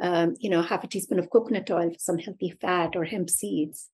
um, 0.00 0.34
you 0.38 0.50
know 0.50 0.62
half 0.62 0.84
a 0.84 0.86
teaspoon 0.86 1.18
of 1.18 1.30
coconut 1.30 1.70
oil 1.70 1.90
for 1.90 1.98
some 1.98 2.18
healthy 2.18 2.50
fat 2.60 2.96
or 2.96 3.04
hemp 3.04 3.30
seeds. 3.30 3.90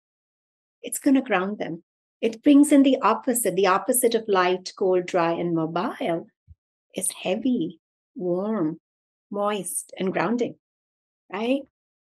It's 0.83 0.99
going 0.99 1.15
to 1.15 1.23
ground 1.23 1.59
them. 1.59 1.85
It 2.21 2.43
brings 2.43 2.73
in 2.73 2.83
the 2.83 2.99
opposite. 3.03 3.57
The 3.57 3.69
opposite 3.69 4.15
of 4.15 4.25
light, 4.29 4.73
cold, 4.77 5.07
dry, 5.07 5.33
and 5.33 5.55
mobile 5.55 6.27
is 6.95 7.09
heavy, 7.23 7.81
warm, 8.15 8.81
moist, 9.31 9.93
and 9.99 10.13
grounding. 10.13 10.57
Right? 11.33 11.63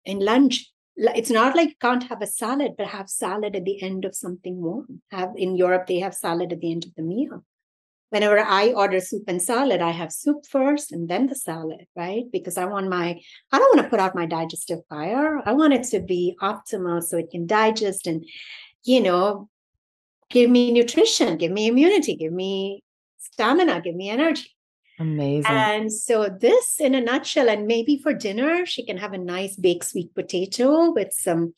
And 0.07 0.23
lunch, 0.23 0.71
it's 0.97 1.31
not 1.31 1.57
like 1.57 1.69
you 1.71 1.75
can't 1.81 2.05
have 2.05 2.23
a 2.23 2.27
salad, 2.27 2.73
but 2.79 2.89
have 2.89 3.09
salad 3.09 3.55
at 3.57 3.65
the 3.65 3.83
end 3.83 4.05
of 4.05 4.15
something 4.15 4.61
warm. 4.61 5.03
Have 5.11 5.33
in 5.37 5.57
Europe 5.57 5.87
they 5.87 6.01
have 6.01 6.15
salad 6.15 6.53
at 6.53 6.61
the 6.61 6.73
end 6.73 6.85
of 6.85 6.95
the 6.95 7.03
meal 7.03 7.45
whenever 8.11 8.39
I 8.39 8.73
order 8.73 9.01
soup 9.01 9.25
and 9.29 9.41
salad, 9.41 9.81
I 9.81 9.91
have 9.91 10.13
soup 10.13 10.45
first 10.47 10.93
and 10.93 11.09
then 11.09 11.29
the 11.29 11.35
salad, 11.35 11.87
right? 11.97 12.25
Because 12.31 12.59
I 12.59 12.67
want 12.67 12.89
my, 12.89 13.21
I 13.51 13.59
don't 13.59 13.77
want 13.77 13.87
to 13.87 13.91
put 13.91 14.01
out 14.01 14.15
my 14.15 14.27
digestive 14.27 14.81
fire. 14.89 15.41
I 15.47 15.53
want 15.53 15.73
it 15.73 15.85
to 15.85 16.01
be 16.01 16.37
optimal 16.43 17.03
so 17.03 17.17
it 17.17 17.31
can 17.31 17.47
digest 17.47 18.07
and, 18.07 18.25
you 18.85 19.01
know, 19.01 19.49
give 20.29 20.51
me 20.51 20.73
nutrition, 20.73 21.39
give 21.39 21.53
me 21.53 21.69
immunity, 21.69 22.17
give 22.17 22.33
me 22.33 22.83
stamina, 23.19 23.81
give 23.81 23.95
me 23.95 24.11
energy. 24.11 24.51
Amazing. 24.99 25.47
And 25.47 25.91
so, 25.91 26.29
this 26.29 26.79
in 26.79 26.95
a 26.95 27.01
nutshell, 27.01 27.49
and 27.49 27.67
maybe 27.67 27.97
for 27.97 28.13
dinner, 28.13 28.67
she 28.67 28.85
can 28.85 28.99
have 28.99 29.15
a 29.15 29.19
nice 29.19 29.57
baked 29.57 29.87
sweet 29.87 30.15
potato 30.15 30.93
with 30.93 31.15
some, 31.15 31.55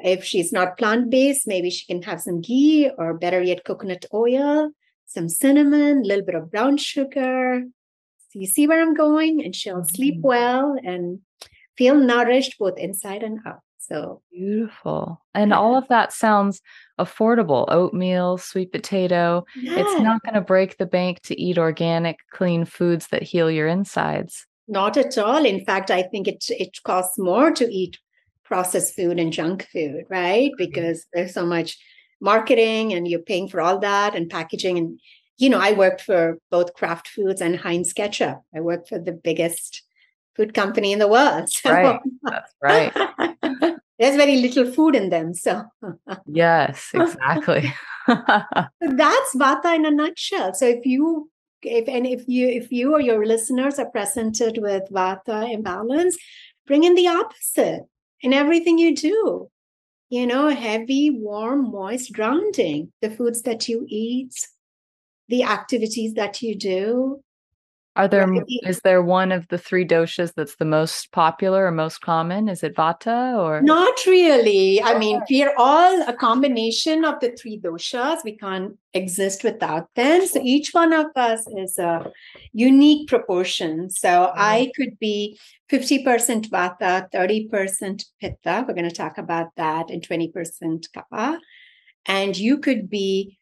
if 0.00 0.24
she's 0.24 0.52
not 0.52 0.76
plant 0.76 1.08
based, 1.08 1.46
maybe 1.46 1.70
she 1.70 1.86
can 1.86 2.02
have 2.02 2.20
some 2.20 2.40
ghee 2.40 2.90
or 2.98 3.14
better 3.14 3.40
yet, 3.40 3.64
coconut 3.64 4.06
oil 4.12 4.72
some 5.10 5.28
cinnamon, 5.28 5.98
a 5.98 6.06
little 6.06 6.24
bit 6.24 6.36
of 6.36 6.50
brown 6.50 6.76
sugar. 6.76 7.64
So 8.30 8.38
you 8.38 8.46
see 8.46 8.66
where 8.68 8.80
I'm 8.80 8.94
going, 8.94 9.44
and 9.44 9.54
she'll 9.54 9.78
mm-hmm. 9.78 9.96
sleep 9.96 10.20
well 10.20 10.76
and 10.82 11.18
feel 11.76 11.96
nourished 11.96 12.58
both 12.58 12.78
inside 12.78 13.22
and 13.22 13.40
out. 13.44 13.60
So 13.78 14.22
beautiful. 14.30 15.20
And 15.34 15.52
all 15.52 15.76
of 15.76 15.88
that 15.88 16.12
sounds 16.12 16.60
affordable 17.00 17.64
oatmeal, 17.68 18.38
sweet 18.38 18.70
potato. 18.70 19.44
Yeah. 19.56 19.80
It's 19.80 20.00
not 20.00 20.22
going 20.22 20.34
to 20.34 20.40
break 20.40 20.76
the 20.76 20.86
bank 20.86 21.22
to 21.22 21.40
eat 21.40 21.58
organic, 21.58 22.18
clean 22.30 22.64
foods 22.66 23.08
that 23.08 23.24
heal 23.24 23.50
your 23.50 23.66
insides. 23.66 24.46
Not 24.68 24.96
at 24.96 25.18
all. 25.18 25.44
In 25.44 25.64
fact, 25.64 25.90
I 25.90 26.02
think 26.02 26.28
it, 26.28 26.44
it 26.50 26.78
costs 26.84 27.18
more 27.18 27.50
to 27.50 27.64
eat 27.64 27.98
processed 28.44 28.94
food 28.94 29.18
and 29.18 29.32
junk 29.32 29.66
food, 29.72 30.04
right? 30.08 30.52
Because 30.56 31.06
there's 31.12 31.34
so 31.34 31.44
much 31.44 31.76
marketing 32.20 32.92
and 32.92 33.08
you're 33.08 33.20
paying 33.20 33.48
for 33.48 33.60
all 33.60 33.78
that 33.78 34.14
and 34.14 34.30
packaging 34.30 34.76
and 34.78 35.00
you 35.38 35.48
know 35.48 35.58
i 35.58 35.72
worked 35.72 36.00
for 36.00 36.38
both 36.50 36.74
kraft 36.74 37.08
foods 37.08 37.40
and 37.40 37.56
heinz 37.56 37.92
ketchup 37.92 38.42
i 38.54 38.60
worked 38.60 38.88
for 38.88 38.98
the 38.98 39.12
biggest 39.12 39.82
food 40.40 40.54
company 40.54 40.92
in 40.92 40.98
the 40.98 41.08
world. 41.08 41.48
So. 41.60 41.70
Right. 41.70 42.00
That's 42.22 42.54
right. 42.62 42.92
There's 43.98 44.16
very 44.16 44.36
little 44.36 44.70
food 44.72 44.96
in 44.96 45.10
them. 45.10 45.34
So, 45.34 45.62
yes, 46.26 46.90
exactly. 46.94 47.70
that's 48.06 49.36
Vata 49.36 49.74
in 49.74 49.84
a 49.84 49.90
nutshell. 49.90 50.54
So, 50.54 50.66
if 50.66 50.86
you 50.86 51.30
if 51.62 51.86
and 51.86 52.06
if 52.06 52.26
you 52.26 52.48
if 52.48 52.72
you 52.72 52.94
or 52.94 53.00
your 53.00 53.26
listeners 53.26 53.78
are 53.78 53.90
presented 53.90 54.58
with 54.62 54.84
Vata 54.90 55.52
imbalance, 55.52 56.16
bring 56.66 56.84
in 56.84 56.94
the 56.94 57.08
opposite 57.08 57.82
in 58.22 58.32
everything 58.32 58.78
you 58.78 58.96
do. 58.96 59.50
You 60.10 60.26
know, 60.26 60.48
heavy, 60.48 61.08
warm, 61.10 61.70
moist 61.70 62.12
grounding, 62.12 62.92
the 63.00 63.10
foods 63.10 63.42
that 63.42 63.68
you 63.68 63.86
eat, 63.88 64.34
the 65.28 65.44
activities 65.44 66.14
that 66.14 66.42
you 66.42 66.56
do, 66.56 67.22
are 68.00 68.08
there 68.08 68.26
is 68.66 68.80
there 68.80 69.02
one 69.02 69.30
of 69.30 69.46
the 69.48 69.58
three 69.58 69.86
doshas 69.86 70.32
that's 70.34 70.56
the 70.56 70.64
most 70.64 71.12
popular 71.12 71.66
or 71.66 71.70
most 71.70 72.00
common? 72.00 72.48
Is 72.48 72.62
it 72.62 72.74
vata 72.74 73.38
or 73.38 73.60
not 73.60 74.06
really? 74.06 74.82
I 74.82 74.98
mean, 74.98 75.20
we 75.28 75.42
are 75.42 75.52
all 75.58 76.08
a 76.08 76.14
combination 76.14 77.04
of 77.04 77.20
the 77.20 77.32
three 77.32 77.60
doshas. 77.60 78.24
We 78.24 78.38
can't 78.38 78.78
exist 78.94 79.44
without 79.44 79.88
them. 79.96 80.26
So 80.26 80.40
each 80.42 80.70
one 80.72 80.94
of 80.94 81.08
us 81.14 81.46
is 81.58 81.78
a 81.78 82.10
unique 82.54 83.06
proportion. 83.06 83.90
So 83.90 84.08
mm-hmm. 84.08 84.40
I 84.54 84.72
could 84.74 84.98
be 84.98 85.38
50% 85.70 86.48
vata, 86.48 87.10
30% 87.12 88.04
pitta. 88.18 88.64
We're 88.66 88.74
going 88.74 88.88
to 88.88 89.02
talk 89.04 89.18
about 89.18 89.48
that, 89.58 89.90
and 89.90 90.02
20% 90.02 90.32
kapha. 90.96 91.38
And 92.06 92.34
you 92.34 92.56
could 92.56 92.88
be 92.88 93.38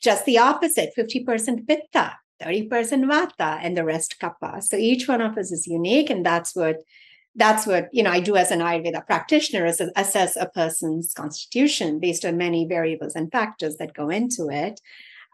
just 0.00 0.24
the 0.24 0.38
opposite, 0.38 0.94
50% 0.96 1.68
pitta 1.68 2.16
30% 2.42 2.68
vata 3.04 3.58
and 3.62 3.76
the 3.76 3.84
rest 3.84 4.16
kapha 4.20 4.62
so 4.62 4.76
each 4.76 5.08
one 5.08 5.20
of 5.20 5.36
us 5.36 5.52
is 5.52 5.66
unique 5.66 6.10
and 6.10 6.24
that's 6.24 6.54
what 6.54 6.76
that's 7.36 7.66
what 7.66 7.88
you 7.92 8.02
know 8.02 8.10
i 8.10 8.20
do 8.20 8.36
as 8.36 8.50
an 8.50 8.60
ayurveda 8.60 9.06
practitioner 9.06 9.64
is 9.66 9.80
assess 9.96 10.36
a 10.36 10.46
person's 10.46 11.12
constitution 11.14 11.98
based 11.98 12.24
on 12.24 12.36
many 12.36 12.66
variables 12.66 13.14
and 13.14 13.30
factors 13.32 13.76
that 13.76 13.94
go 13.94 14.08
into 14.08 14.48
it. 14.50 14.80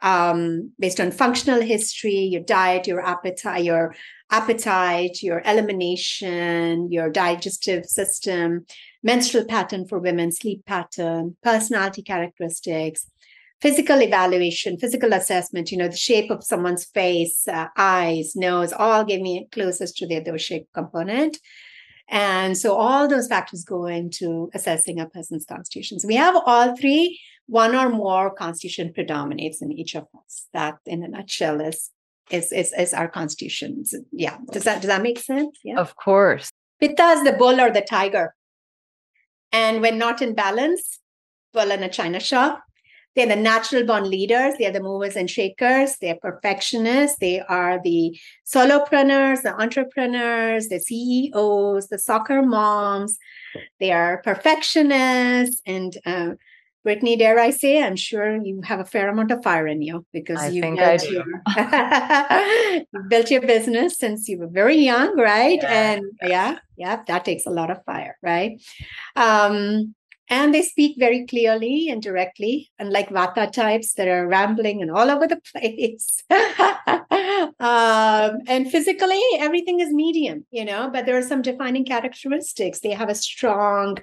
Um, 0.03 0.73
based 0.79 1.01
on 1.01 1.13
functional 1.13 1.63
history 1.63 2.19
your 2.35 2.43
diet 2.43 2.87
your 2.87 3.01
appetite 3.01 3.65
your 3.65 3.95
appetite 4.31 5.23
your 5.23 5.41
elimination 5.47 6.91
your 6.91 7.09
digestive 7.09 7.87
system 7.87 8.67
menstrual 9.03 9.45
pattern 9.45 9.87
for 9.87 10.01
women 10.01 10.33
sleep 10.33 10.67
pattern 10.67 11.37
personality 11.43 12.03
characteristics 12.03 13.07
physical 13.65 14.03
evaluation, 14.03 14.77
physical 14.77 15.15
assessment, 15.15 15.73
you 15.73 15.79
know, 15.79 15.89
the 15.89 15.97
shape 15.97 16.31
of 16.31 16.45
someone's 16.45 16.85
face, 16.85 17.49
uh, 17.49 17.67
eyes, 17.79 18.37
nose, 18.37 18.75
all 18.75 19.07
give 19.07 19.23
me 19.23 19.49
closest 19.53 19.97
to 19.97 20.07
the 20.07 20.39
shape 20.39 20.67
component. 20.75 21.39
And 22.11 22.59
so 22.59 22.77
all 22.77 23.09
those 23.09 23.27
factors 23.27 23.65
go 23.65 23.87
into 23.87 24.51
assessing 24.53 25.01
a 25.01 25.07
person's 25.09 25.47
constitution. 25.47 25.99
So 25.99 26.07
we 26.07 26.17
have 26.17 26.37
all 26.45 26.77
three, 26.77 27.19
one 27.47 27.75
or 27.75 27.89
more 27.89 28.35
constitution 28.35 28.93
predominates 28.93 29.63
in 29.63 29.73
each 29.73 29.95
of 29.97 30.05
us. 30.15 30.47
That 30.53 30.75
in 30.85 31.03
a 31.03 31.09
nutshell 31.09 31.63
is 31.63 31.91
is 32.31 32.53
is, 32.53 32.75
is 32.79 32.93
our 32.93 33.09
constitution. 33.09 33.87
So, 33.87 34.01
yeah. 34.13 34.37
Does 34.53 34.65
that 34.65 34.83
does 34.83 34.89
that 34.89 35.01
make 35.01 35.19
sense? 35.19 35.59
Yeah. 35.65 35.79
Of 35.79 35.97
course. 35.97 36.51
Pitta 36.81 37.07
is 37.17 37.25
the 37.25 37.33
bull 37.33 37.59
or 37.59 37.71
the 37.71 37.81
tiger. 37.81 38.35
And 39.53 39.81
when 39.81 39.97
not 39.97 40.21
in 40.21 40.35
balance, 40.35 41.01
bull 41.55 41.71
in 41.71 41.83
a 41.83 41.89
china 41.89 42.21
shop, 42.21 42.61
they're 43.15 43.27
the 43.27 43.37
natural 43.37 43.85
born 43.85 44.11
leaders. 44.11 44.55
They 44.59 44.67
are 44.67 44.73
the 44.73 44.83
movers 44.83 45.17
and 45.17 45.31
shakers. 45.31 45.97
They're 46.01 46.17
perfectionists. 46.17 47.19
They 47.19 47.41
are 47.41 47.81
the 47.83 48.19
solopreneurs, 48.45 49.43
the 49.43 49.55
entrepreneurs, 49.61 50.69
the 50.69 50.81
CEOs, 50.81 51.89
the 51.89 51.99
soccer 51.99 52.43
moms. 52.43 53.19
They 53.79 53.93
are 53.93 54.21
perfectionists. 54.23 55.63
And 55.65 55.97
uh, 56.05 56.31
Brittany, 56.83 57.17
dare 57.17 57.39
I 57.39 57.51
say, 57.51 57.83
I'm 57.83 57.97
sure 57.97 58.37
you 58.37 58.61
have 58.63 58.81
a 58.81 58.85
fair 58.85 59.09
amount 59.09 59.31
of 59.31 59.43
fire 59.43 59.67
in 59.67 59.81
you 59.81 60.05
because 60.13 60.39
I 60.39 60.49
you 60.49 60.61
built, 60.61 61.09
your, 61.09 61.25
built 63.09 63.31
your 63.31 63.43
business 63.43 63.97
since 63.97 64.29
you 64.29 64.39
were 64.39 64.49
very 64.49 64.77
young, 64.77 65.17
right? 65.17 65.61
Yeah. 65.63 65.73
And 65.73 66.05
yeah, 66.21 66.59
yeah, 66.77 67.03
that 67.07 67.25
takes 67.25 67.47
a 67.47 67.51
lot 67.51 67.71
of 67.71 67.83
fire, 67.85 68.19
right? 68.23 68.61
Um, 69.17 69.95
and 70.29 70.55
they 70.55 70.63
speak 70.63 70.97
very 70.99 71.27
clearly 71.27 71.89
and 71.89 72.03
directly 72.03 72.71
unlike 72.79 73.11
vata 73.11 73.51
types 73.51 73.95
that 73.95 74.09
are 74.09 74.27
rambling 74.27 74.83
and 74.83 74.91
all 74.91 75.11
over 75.11 75.27
the 75.27 75.41
place. 75.53 76.23
Um, 77.61 78.39
and 78.47 78.71
physically 78.71 79.21
everything 79.39 79.81
is 79.81 79.93
medium 79.93 80.45
you 80.51 80.65
know 80.65 80.91
but 80.93 81.07
there 81.07 81.17
are 81.17 81.23
some 81.23 81.43
defining 81.43 81.85
characteristics. 81.85 82.81
They 82.81 82.91
have 82.91 83.09
a 83.09 83.15
strong 83.15 83.99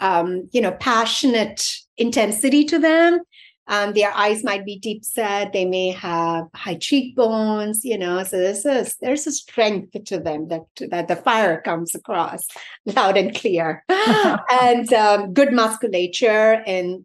um, 0.00 0.48
you 0.52 0.60
know 0.60 0.72
passionate 0.72 1.66
intensity 1.96 2.64
to 2.66 2.78
them 2.78 3.20
um, 3.66 3.94
their 3.94 4.12
eyes 4.12 4.44
might 4.44 4.64
be 4.64 4.78
deep 4.78 5.04
set. 5.04 5.52
They 5.52 5.64
may 5.64 5.90
have 5.90 6.48
high 6.54 6.74
cheekbones, 6.74 7.84
you 7.84 7.96
know. 7.96 8.22
So 8.22 8.36
this 8.36 8.66
is 8.66 8.96
there's 9.00 9.26
a 9.26 9.32
strength 9.32 9.96
to 10.04 10.18
them 10.18 10.48
that 10.48 10.64
that 10.90 11.08
the 11.08 11.16
fire 11.16 11.60
comes 11.62 11.94
across 11.94 12.46
loud 12.86 13.16
and 13.16 13.34
clear, 13.34 13.84
and 13.88 14.92
um, 14.92 15.32
good 15.32 15.52
musculature 15.52 16.62
and 16.66 17.04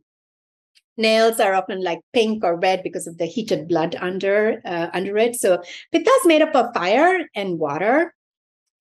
nails 0.97 1.39
are 1.39 1.53
often 1.53 1.81
like 1.81 2.01
pink 2.11 2.43
or 2.43 2.59
red 2.59 2.83
because 2.83 3.07
of 3.07 3.17
the 3.17 3.25
heated 3.25 3.69
blood 3.69 3.95
under 3.99 4.61
uh, 4.65 4.87
under 4.93 5.17
it. 5.17 5.35
So 5.35 5.63
pitta 5.93 6.11
is 6.11 6.27
made 6.27 6.41
up 6.41 6.55
of 6.55 6.73
fire 6.73 7.25
and 7.35 7.57
water, 7.57 8.13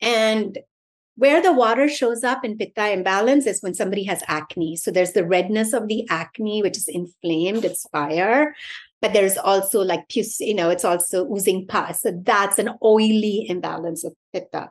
and 0.01 0.59
where 1.19 1.43
the 1.43 1.53
water 1.53 1.89
shows 1.89 2.23
up 2.23 2.45
in 2.45 2.57
pitta 2.57 2.93
imbalance 2.93 3.45
is 3.45 3.61
when 3.61 3.75
somebody 3.75 4.05
has 4.05 4.23
acne. 4.29 4.77
So 4.77 4.93
there's 4.93 5.13
the 5.13 5.27
redness 5.27 5.73
of 5.73 5.89
the 5.89 6.07
acne, 6.09 6.63
which 6.63 6.77
is 6.77 6.87
inflamed, 6.87 7.65
it's 7.65 7.89
fire. 7.91 8.55
But 9.03 9.15
there's 9.15 9.37
also 9.37 9.83
like 9.83 10.09
pus, 10.09 10.39
you 10.39 10.55
know, 10.55 10.71
it's 10.71 10.85
also 10.85 11.27
oozing 11.27 11.67
pus. 11.67 12.03
So 12.03 12.13
that's 12.23 12.61
an 12.61 12.71
oily 12.85 13.47
imbalance 13.49 14.05
of 14.05 14.13
pitta. 14.33 14.71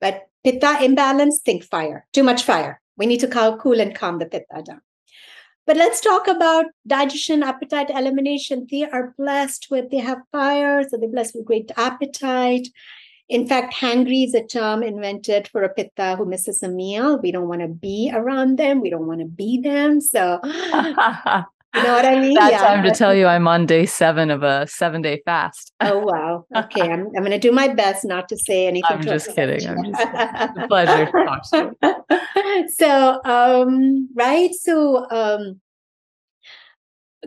But 0.00 0.28
pitta 0.44 0.78
imbalance, 0.84 1.40
think 1.44 1.64
fire, 1.64 2.06
too 2.12 2.22
much 2.22 2.44
fire. 2.44 2.80
We 2.96 3.06
need 3.06 3.20
to 3.20 3.58
cool 3.60 3.80
and 3.80 3.92
calm 3.92 4.20
the 4.20 4.26
pitta 4.26 4.62
down. 4.64 4.80
But 5.66 5.76
let's 5.76 6.00
talk 6.00 6.28
about 6.28 6.66
digestion, 6.86 7.42
appetite, 7.42 7.90
elimination. 7.90 8.68
They 8.70 8.84
are 8.84 9.14
blessed 9.18 9.66
with, 9.68 9.90
they 9.90 9.98
have 9.98 10.18
fire, 10.30 10.88
so 10.88 10.96
they're 10.96 11.08
blessed 11.08 11.34
with 11.34 11.44
great 11.44 11.72
appetite. 11.76 12.68
In 13.28 13.46
fact, 13.46 13.74
hangry 13.74 14.24
is 14.24 14.34
a 14.34 14.42
term 14.42 14.82
invented 14.82 15.48
for 15.48 15.62
a 15.62 15.68
pitta 15.68 16.16
who 16.16 16.24
misses 16.24 16.62
a 16.62 16.68
meal. 16.68 17.18
We 17.18 17.30
don't 17.30 17.48
want 17.48 17.60
to 17.60 17.68
be 17.68 18.10
around 18.12 18.58
them. 18.58 18.80
We 18.80 18.88
don't 18.88 19.06
want 19.06 19.20
to 19.20 19.26
be 19.26 19.60
them. 19.60 20.00
So, 20.00 20.40
you 20.44 20.50
know 20.50 21.92
what 21.92 22.06
I 22.06 22.18
mean? 22.20 22.34
That's 22.34 22.52
yeah. 22.52 22.66
time 22.66 22.84
to 22.84 22.90
tell 22.90 23.14
you 23.14 23.26
I'm 23.26 23.46
on 23.46 23.66
day 23.66 23.84
seven 23.84 24.30
of 24.30 24.42
a 24.42 24.66
seven 24.66 25.02
day 25.02 25.20
fast. 25.26 25.72
oh, 25.80 25.98
wow. 25.98 26.46
Okay. 26.56 26.80
I'm, 26.80 27.08
I'm 27.08 27.22
going 27.22 27.30
to 27.32 27.38
do 27.38 27.52
my 27.52 27.68
best 27.68 28.04
not 28.04 28.30
to 28.30 28.36
say 28.38 28.66
anything. 28.66 28.96
I'm 28.98 29.02
just 29.02 29.34
kidding. 29.34 29.68
I'm 29.68 29.84
just 29.84 30.08
a 30.56 30.66
pleasure 30.66 31.06
to 31.06 31.12
talk 31.12 31.50
to 31.50 31.76
you. 31.82 32.68
So, 32.70 33.20
um, 33.24 34.08
right. 34.14 34.54
So, 34.54 35.06
um, 35.10 35.60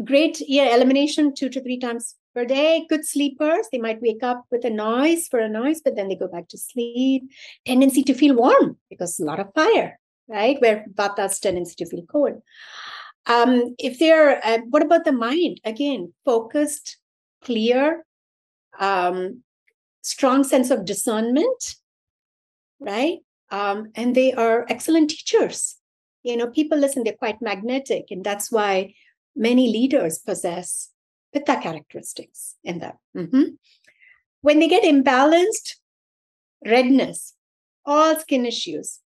great 0.06 0.42
yeah 0.48 0.74
elimination 0.74 1.34
two 1.36 1.50
to 1.50 1.62
three 1.62 1.78
times 1.78 2.16
per 2.34 2.46
day. 2.46 2.86
Good 2.90 3.06
sleepers, 3.06 3.68
they 3.72 3.78
might 3.78 4.02
wake 4.02 4.24
up 4.24 4.46
with 4.52 4.66
a 4.66 4.70
noise 4.70 5.28
for 5.28 5.40
a 5.40 5.50
noise, 5.50 5.82
but 5.82 5.96
then 5.96 6.08
they 6.08 6.16
go 6.16 6.28
back 6.28 6.48
to 6.50 6.58
sleep. 6.58 7.24
Tendency 7.66 8.04
to 8.04 8.14
feel 8.14 8.36
warm 8.36 8.78
because 8.90 9.20
a 9.20 9.26
lot 9.26 9.40
of 9.40 9.54
fire, 9.54 10.00
right? 10.28 10.60
Where 10.62 10.86
Vata's 10.94 11.40
tendency 11.40 11.76
to 11.78 11.90
feel 11.90 12.06
cold. 12.06 12.42
Um, 13.28 13.76
if 13.78 14.00
they're, 14.00 14.44
uh, 14.46 14.60
what 14.70 14.84
about 14.84 15.06
the 15.06 15.12
mind? 15.12 15.62
Again, 15.64 16.14
focused, 16.26 16.98
clear, 17.44 18.06
um, 18.80 19.44
strong 20.02 20.44
sense 20.44 20.72
of 20.72 20.86
discernment, 20.86 21.76
right? 22.80 23.20
Um, 23.52 23.92
and 23.96 24.16
they 24.16 24.34
are 24.34 24.66
excellent 24.70 25.12
teachers. 25.12 25.78
You 26.24 26.38
know, 26.38 26.48
people 26.48 26.78
listen, 26.78 27.04
they're 27.04 27.14
quite 27.14 27.42
magnetic. 27.42 28.06
And 28.10 28.24
that's 28.24 28.52
why 28.52 28.94
many 29.36 29.72
leaders 29.72 30.20
possess 30.20 30.91
pitta 31.34 31.60
characteristics 31.62 32.56
in 32.64 32.80
them. 32.80 32.94
Mm-hmm. 33.16 33.44
When 34.42 34.60
they 34.60 34.68
get 34.68 34.84
imbalanced, 34.84 35.76
redness, 36.66 37.36
all 37.86 38.20
skin 38.20 38.46
issues, 38.46 39.00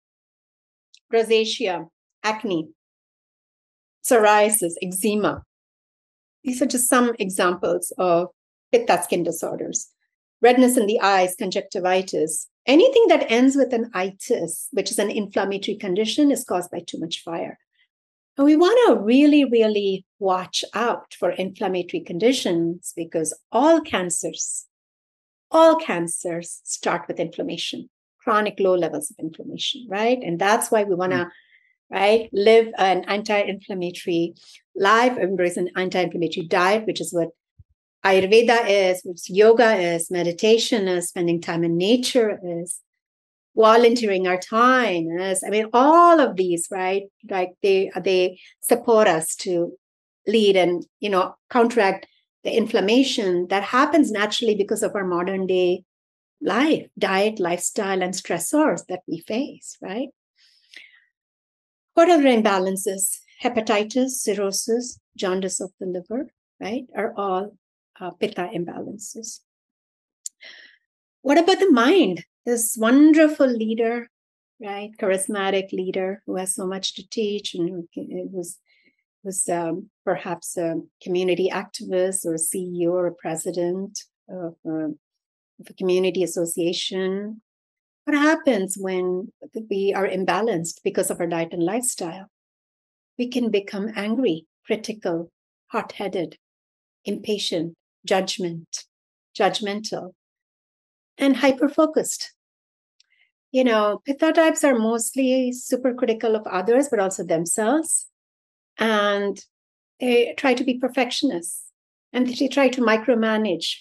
rosacea, 1.11 1.87
acne, 2.23 2.69
psoriasis, 4.03 4.73
eczema. 4.81 5.43
These 6.43 6.61
are 6.61 6.65
just 6.65 6.89
some 6.89 7.15
examples 7.19 7.93
of 7.97 8.27
pitta 8.71 9.01
skin 9.03 9.23
disorders. 9.23 9.89
Redness 10.41 10.77
in 10.77 10.87
the 10.87 10.99
eyes, 10.99 11.35
conjunctivitis. 11.37 12.47
Anything 12.65 13.05
that 13.07 13.31
ends 13.31 13.55
with 13.55 13.73
an 13.73 13.89
itis, 13.93 14.67
which 14.71 14.91
is 14.91 14.99
an 14.99 15.09
inflammatory 15.09 15.77
condition, 15.77 16.31
is 16.31 16.43
caused 16.43 16.71
by 16.71 16.81
too 16.85 16.99
much 16.99 17.21
fire. 17.21 17.59
And 18.37 18.45
we 18.45 18.55
want 18.55 18.79
to 18.87 18.99
really, 18.99 19.45
really 19.45 20.05
watch 20.19 20.63
out 20.73 21.13
for 21.19 21.29
inflammatory 21.31 22.01
conditions 22.01 22.93
because 22.95 23.37
all 23.51 23.81
cancers, 23.81 24.65
all 25.51 25.75
cancers 25.75 26.61
start 26.63 27.07
with 27.07 27.19
inflammation, 27.19 27.89
chronic 28.23 28.59
low 28.59 28.75
levels 28.75 29.11
of 29.11 29.17
inflammation, 29.23 29.85
right? 29.87 30.17
And 30.21 30.39
that's 30.39 30.71
why 30.71 30.83
we 30.83 30.95
want 30.95 31.11
to, 31.11 31.19
mm-hmm. 31.19 31.95
right, 31.95 32.29
live 32.33 32.69
an 32.79 33.03
anti-inflammatory 33.07 34.33
life, 34.75 35.17
embrace 35.17 35.57
an 35.57 35.69
anti-inflammatory 35.75 36.47
diet, 36.47 36.87
which 36.87 37.01
is 37.01 37.13
what 37.13 37.29
Ayurveda 38.03 38.65
is, 38.67 39.01
which 39.05 39.29
yoga 39.29 39.75
is, 39.75 40.09
meditation 40.09 40.87
is, 40.87 41.07
spending 41.07 41.39
time 41.39 41.63
in 41.63 41.77
nature 41.77 42.39
is, 42.43 42.79
volunteering 43.55 44.27
our 44.27 44.39
time 44.39 45.07
is. 45.19 45.43
I 45.45 45.49
mean, 45.49 45.67
all 45.73 46.19
of 46.19 46.35
these, 46.35 46.67
right? 46.71 47.03
Like 47.29 47.51
they 47.61 47.91
they 48.03 48.39
support 48.61 49.07
us 49.07 49.35
to 49.37 49.73
lead 50.27 50.55
and 50.55 50.85
you 50.99 51.09
know 51.09 51.35
counteract 51.49 52.07
the 52.43 52.55
inflammation 52.55 53.47
that 53.47 53.63
happens 53.63 54.11
naturally 54.11 54.55
because 54.55 54.83
of 54.83 54.95
our 54.95 55.05
modern 55.05 55.47
day 55.47 55.83
life, 56.41 56.87
diet, 56.99 57.39
lifestyle, 57.39 58.03
and 58.03 58.13
stressors 58.13 58.85
that 58.87 58.99
we 59.07 59.19
face, 59.19 59.77
right? 59.81 60.09
What 61.93 62.09
other 62.09 62.23
imbalances? 62.23 63.19
Hepatitis, 63.41 64.09
cirrhosis, 64.09 64.99
jaundice 65.17 65.59
of 65.59 65.71
the 65.79 65.85
liver, 65.85 66.31
right, 66.61 66.85
are 66.95 67.13
all 67.17 67.57
uh, 67.99 68.11
pitta 68.11 68.49
imbalances. 68.53 69.39
What 71.21 71.37
about 71.37 71.59
the 71.59 71.71
mind? 71.71 72.25
This 72.45 72.75
wonderful 72.77 73.47
leader, 73.47 74.09
right, 74.61 74.91
charismatic 74.99 75.71
leader 75.71 76.21
who 76.25 76.35
has 76.35 76.53
so 76.55 76.67
much 76.67 76.95
to 76.95 77.07
teach 77.07 77.55
and 77.55 77.69
who 77.69 78.29
was 78.31 78.59
was 79.23 79.47
um, 79.47 79.89
perhaps 80.03 80.57
a 80.57 80.75
community 81.01 81.49
activist 81.49 82.25
or 82.25 82.33
CEO 82.33 82.91
or 82.91 83.07
a 83.07 83.15
president 83.15 83.99
of, 84.29 84.55
uh, 84.67 84.89
of 84.89 85.69
a 85.69 85.73
community 85.77 86.23
association. 86.23 87.41
What 88.03 88.17
happens 88.17 88.75
when 88.77 89.31
we 89.69 89.93
are 89.95 90.07
imbalanced 90.07 90.81
because 90.83 91.09
of 91.09 91.21
our 91.21 91.27
diet 91.27 91.53
and 91.53 91.63
lifestyle? 91.63 92.27
We 93.17 93.29
can 93.29 93.49
become 93.49 93.93
angry, 93.95 94.45
critical, 94.65 95.31
hot 95.67 95.93
headed, 95.93 96.37
impatient, 97.05 97.75
judgment, 98.05 98.85
judgmental, 99.37 100.11
and 101.17 101.37
hyper 101.37 101.69
focused. 101.69 102.33
You 103.51 103.63
know, 103.63 104.01
pitta 104.05 104.33
types 104.33 104.63
are 104.63 104.77
mostly 104.77 105.51
super 105.51 105.93
critical 105.93 106.35
of 106.35 106.47
others, 106.47 106.87
but 106.89 106.99
also 106.99 107.23
themselves. 107.23 108.07
And 108.77 109.39
they 109.99 110.33
try 110.37 110.55
to 110.55 110.63
be 110.63 110.79
perfectionists 110.79 111.63
and 112.11 112.27
they 112.27 112.47
try 112.47 112.69
to 112.69 112.81
micromanage. 112.81 113.75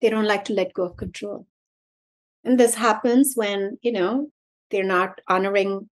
They 0.00 0.10
don't 0.10 0.26
like 0.26 0.44
to 0.46 0.54
let 0.54 0.72
go 0.72 0.84
of 0.84 0.96
control. 0.96 1.46
And 2.44 2.58
this 2.58 2.74
happens 2.74 3.34
when, 3.34 3.78
you 3.82 3.92
know, 3.92 4.30
they're 4.70 4.82
not 4.82 5.20
honoring 5.28 5.88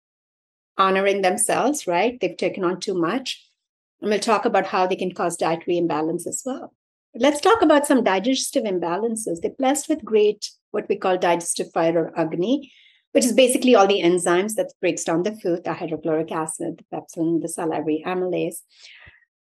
honoring 0.79 1.21
themselves, 1.21 1.87
right? 1.87 2.19
They've 2.19 2.37
taken 2.37 2.65
on 2.65 2.81
too 2.81 2.95
much. 2.95 3.47
And 4.01 4.11
we'll 4.11 4.19
talk 4.19 4.47
about 4.47 4.67
how 4.67 4.87
they 4.87 4.97
can 4.97 5.13
cause 5.13 5.37
dietary 5.37 5.77
imbalance 5.77 6.27
as 6.27 6.43
well. 6.45 6.75
But 7.13 7.23
let's 7.23 7.41
talk 7.41 7.61
about 7.61 7.87
some 7.87 8.03
digestive 8.03 8.65
imbalances. 8.65 9.41
They're 9.41 9.51
blessed 9.51 9.89
with 9.89 10.05
great, 10.05 10.51
what 10.71 10.89
we 10.89 10.97
call 10.97 11.19
digestive 11.19 11.71
fire 11.73 11.99
or 11.99 12.19
agni, 12.19 12.73
which 13.13 13.25
is 13.25 13.33
basically 13.33 13.75
all 13.75 13.87
the 13.87 14.03
enzymes 14.03 14.55
that 14.55 14.73
breaks 14.81 15.05
down 15.05 15.23
the 15.23 15.33
food, 15.33 15.65
the 15.65 15.73
hydrochloric 15.73 16.31
acid, 16.31 16.79
the 16.79 16.97
pepsin, 16.97 17.41
the 17.41 17.49
salivary 17.49 18.03
amylase. 18.07 18.59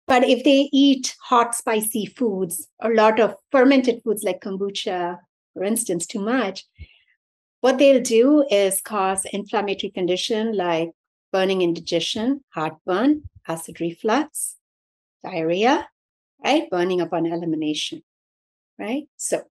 But 0.07 0.23
if 0.23 0.43
they 0.43 0.69
eat 0.73 1.15
hot, 1.21 1.55
spicy 1.55 2.05
foods, 2.05 2.67
a 2.81 2.89
lot 2.89 3.19
of 3.19 3.36
fermented 3.51 4.01
foods 4.03 4.23
like 4.23 4.41
kombucha, 4.41 5.19
for 5.53 5.63
instance, 5.63 6.05
too 6.05 6.19
much, 6.19 6.65
what 7.62 7.77
they'll 7.77 8.01
do 8.01 8.45
is 8.51 8.81
cause 8.81 9.25
inflammatory 9.31 9.91
condition 9.91 10.57
like 10.57 10.91
burning 11.31 11.62
indigestion, 11.62 12.43
heartburn, 12.49 13.23
acid 13.47 13.79
reflux, 13.79 14.57
diarrhea, 15.23 15.88
right? 16.43 16.69
Burning 16.69 16.99
upon 16.99 17.25
elimination, 17.25 18.03
right? 18.77 19.07
So, 19.15 19.43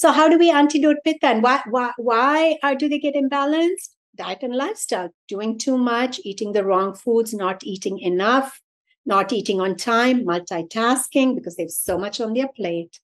so 0.00 0.12
how 0.12 0.30
do 0.30 0.38
we 0.38 0.50
antidote 0.50 0.96
pitta 1.04 1.26
and 1.26 1.42
why 1.42 1.60
why 1.68 1.92
why 1.98 2.56
are, 2.62 2.74
do 2.74 2.88
they 2.88 2.98
get 2.98 3.14
imbalanced? 3.14 3.90
Diet 4.16 4.42
and 4.42 4.56
lifestyle, 4.56 5.10
doing 5.28 5.58
too 5.58 5.76
much, 5.76 6.18
eating 6.24 6.52
the 6.52 6.64
wrong 6.64 6.94
foods, 6.94 7.34
not 7.34 7.62
eating 7.64 7.98
enough, 7.98 8.62
not 9.04 9.30
eating 9.30 9.60
on 9.60 9.76
time, 9.76 10.24
multitasking 10.24 11.34
because 11.34 11.56
they 11.56 11.64
have 11.64 11.70
so 11.70 11.98
much 11.98 12.18
on 12.18 12.32
their 12.32 12.48
plate. 12.48 12.98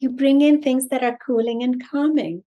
You 0.00 0.10
bring 0.10 0.40
in 0.40 0.60
things 0.60 0.88
that 0.88 1.04
are 1.04 1.16
cooling 1.24 1.62
and 1.62 1.80
calming, 1.88 2.42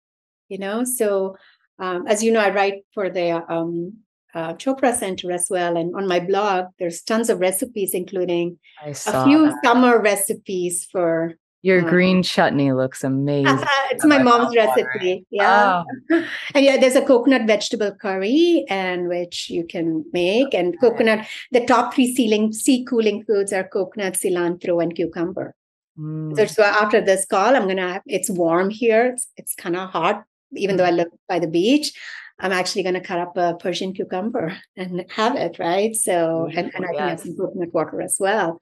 you 0.48 0.59
know. 0.59 0.83
So, 0.83 1.37
um, 1.79 2.09
as 2.09 2.25
you 2.25 2.33
know, 2.33 2.40
I 2.40 2.53
write 2.53 2.83
for 2.92 3.11
the 3.11 3.44
um, 3.48 3.98
uh, 4.35 4.55
Chopra 4.55 4.92
Center 4.92 5.31
as 5.31 5.46
well. 5.48 5.77
And 5.77 5.94
on 5.94 6.09
my 6.09 6.18
blog, 6.18 6.66
there's 6.81 7.03
tons 7.03 7.31
of 7.31 7.38
recipes, 7.38 7.94
including 7.94 8.59
a 8.85 8.92
few 8.92 9.46
that. 9.46 9.61
summer 9.62 10.03
recipes 10.03 10.88
for. 10.90 11.37
Your 11.62 11.83
um, 11.83 11.88
green 11.88 12.22
chutney 12.22 12.72
looks 12.72 13.05
amazing. 13.12 13.64
it's 13.90 14.05
my 14.05 14.22
mom's 14.22 14.55
recipe. 14.55 15.25
Yeah. 15.31 15.85
Oh. 16.11 16.25
and 16.55 16.64
yeah, 16.64 16.77
there's 16.77 16.96
a 16.96 17.03
coconut 17.03 17.46
vegetable 17.46 17.92
curry 17.92 18.64
and 18.68 19.09
which 19.09 19.48
you 19.48 19.64
can 19.64 20.05
make. 20.12 20.55
And 20.55 20.79
coconut, 20.81 21.27
the 21.53 21.64
top 21.64 21.94
three 21.94 22.14
sealing, 22.14 22.53
sea 22.53 22.85
cooling 22.85 23.25
foods 23.25 23.53
are 23.53 23.64
coconut, 23.64 24.14
cilantro, 24.14 24.83
and 24.83 24.94
cucumber. 24.94 25.55
Mm. 25.98 26.37
So, 26.37 26.46
so 26.46 26.62
after 26.62 27.01
this 27.01 27.25
call, 27.27 27.55
I'm 27.55 27.68
gonna 27.68 27.94
have 27.94 28.03
it's 28.07 28.31
warm 28.31 28.70
here. 28.70 29.07
It's, 29.07 29.29
it's 29.37 29.55
kind 29.55 29.77
of 29.77 29.90
hot, 29.90 30.25
even 30.57 30.75
mm. 30.75 30.79
though 30.79 30.87
I 30.87 30.90
live 30.90 31.09
by 31.29 31.38
the 31.38 31.48
beach. 31.48 31.92
I'm 32.38 32.53
actually 32.53 32.83
going 32.83 32.94
to 32.94 33.01
cut 33.01 33.20
up 33.20 33.37
a 33.37 33.55
Persian 33.55 33.94
cucumber 33.94 34.57
and 34.77 35.05
have 35.11 35.37
it, 35.37 35.59
right? 35.59 35.94
So, 35.94 36.51
and, 36.53 36.72
and 36.75 36.85
I 36.85 36.88
yes. 36.92 36.98
can 36.98 37.09
have 37.09 37.20
some 37.20 37.37
coconut 37.37 37.72
water 37.72 38.03
as 38.03 38.16
well. 38.18 38.61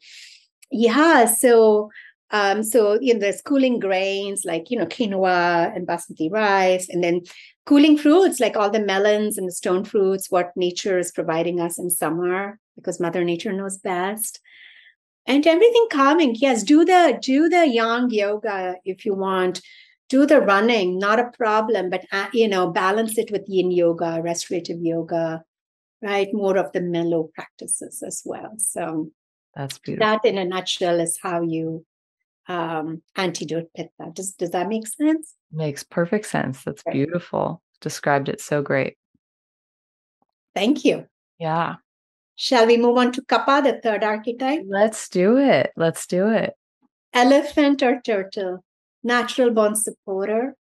Yeah. 0.71 1.25
So, 1.25 1.91
um, 2.31 2.62
so 2.62 2.99
you 3.01 3.14
know, 3.14 3.21
there's 3.21 3.43
cooling 3.43 3.79
grains 3.79 4.45
like 4.45 4.71
you 4.71 4.79
know 4.79 4.87
quinoa 4.87 5.75
and 5.75 5.87
basmati 5.87 6.31
rice, 6.31 6.88
and 6.88 7.03
then 7.03 7.23
cooling 7.66 7.97
fruits 7.97 8.40
like 8.40 8.57
all 8.57 8.71
the 8.71 8.81
melons 8.81 9.38
and 9.38 9.49
the 9.49 9.53
stone 9.53 9.85
fruits. 9.85 10.31
What 10.31 10.53
nature 10.57 10.99
is 10.99 11.12
providing 11.12 11.61
us 11.61 11.79
in 11.79 11.90
summer 11.90 12.59
because 12.77 13.01
Mother 13.01 13.25
Nature 13.25 13.53
knows 13.53 13.79
best. 13.79 14.40
And 15.27 15.47
everything 15.47 15.87
calming. 15.93 16.35
Yes, 16.35 16.62
do 16.62 16.85
the 16.85 17.19
do 17.21 17.49
the 17.49 17.66
yang 17.66 18.11
yoga 18.11 18.77
if 18.85 19.05
you 19.05 19.14
want 19.14 19.61
do 20.11 20.27
the 20.27 20.40
running, 20.40 20.99
not 20.99 21.21
a 21.21 21.31
problem, 21.31 21.88
but 21.88 22.05
uh, 22.12 22.27
you 22.35 22.49
know, 22.49 22.69
balance 22.71 23.16
it 23.16 23.31
with 23.31 23.49
yin 23.49 23.71
yoga, 23.71 24.21
restorative 24.21 24.83
yoga, 24.83 25.43
right? 26.03 26.29
More 26.35 26.59
of 26.59 26.73
the 26.73 26.81
mellow 26.81 27.31
practices 27.33 28.03
as 28.05 28.21
well. 28.25 28.55
So 28.59 29.11
that's 29.55 29.79
beautiful. 29.79 30.07
That, 30.07 30.25
in 30.25 30.37
a 30.37 30.45
nutshell, 30.45 31.01
is 31.01 31.19
how 31.23 31.43
you 31.43 31.87
um, 32.48 33.03
antidote 33.16 33.70
pitta. 33.74 34.11
Does 34.12 34.33
does 34.33 34.50
that 34.50 34.68
make 34.68 34.87
sense? 34.87 35.35
Makes 35.53 35.85
perfect 35.85 36.26
sense. 36.26 36.62
That's 36.64 36.83
right. 36.87 36.92
beautiful. 36.92 37.62
Described 37.81 38.29
it 38.29 38.40
so 38.40 38.62
great. 38.62 38.96
Thank 40.55 40.85
you. 40.85 41.07
Yeah. 41.38 41.76
Shall 42.37 42.66
we 42.66 42.76
move 42.76 42.96
on 42.96 43.12
to 43.12 43.22
Kapha, 43.22 43.62
the 43.62 43.81
third 43.83 44.03
archetype? 44.03 44.62
Let's 44.66 45.09
do 45.09 45.37
it. 45.37 45.72
Let's 45.76 46.07
do 46.07 46.31
it. 46.31 46.55
Elephant 47.12 47.83
or 47.83 48.00
turtle? 48.00 48.64
natural 49.03 49.50
born 49.50 49.74
supporter, 49.74 50.57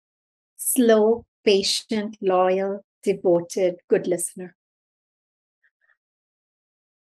slow, 0.56 1.24
patient, 1.44 2.16
loyal, 2.20 2.84
devoted, 3.02 3.76
good 3.88 4.06
listener. 4.06 4.54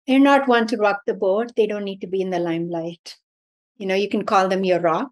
They're 0.07 0.19
not 0.19 0.49
one 0.49 0.67
to 0.69 0.77
rock 0.77 1.03
the 1.07 1.15
boat. 1.15 1.53
They 1.55 1.67
don't 1.67 1.85
need 1.85 2.01
to 2.01 2.07
be 2.07 2.23
in 2.23 2.31
the 2.31 2.39
limelight. 2.39 3.17
You 3.79 3.87
know, 3.87 3.95
you 3.95 4.09
can 4.09 4.25
call 4.25 4.49
them 4.49 4.65
your 4.65 4.81
rock. 4.81 5.11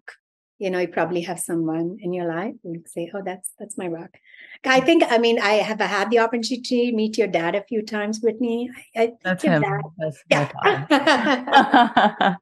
You 0.59 0.71
know, 0.71 0.79
you 0.79 0.87
probably 0.87 1.21
have 1.21 1.39
someone 1.39 1.97
in 2.01 2.13
your 2.13 2.27
life 2.27 2.55
who 2.63 2.83
say, 2.87 3.11
"Oh, 3.13 3.21
that's 3.23 3.53
that's 3.59 3.77
my 3.77 3.87
rock." 3.87 4.17
I 4.65 4.79
think. 4.81 5.03
I 5.07 5.17
mean, 5.19 5.39
I 5.39 5.53
have 5.53 5.79
had 5.79 6.09
the 6.09 6.19
opportunity 6.19 6.89
to 6.89 6.95
meet 6.95 7.17
your 7.17 7.27
dad 7.27 7.55
a 7.55 7.63
few 7.63 7.83
times, 7.83 8.19
Brittany. 8.19 8.71
I, 8.95 9.13
that's 9.23 9.43
him. 9.43 9.63
That's 9.97 10.23
yeah. 10.31 10.49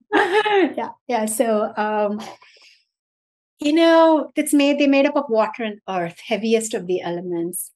yeah, 0.78 0.90
yeah. 1.08 1.26
So, 1.26 1.74
um, 1.76 2.22
you 3.60 3.74
know 3.74 4.32
it's 4.36 4.54
made 4.54 4.80
they're 4.80 4.88
made 4.90 5.06
up 5.06 5.16
of 5.16 5.26
water 5.30 5.64
and 5.64 5.80
earth 5.90 6.20
heaviest 6.26 6.74
of 6.74 6.88
the 6.88 7.02
elements 7.02 7.72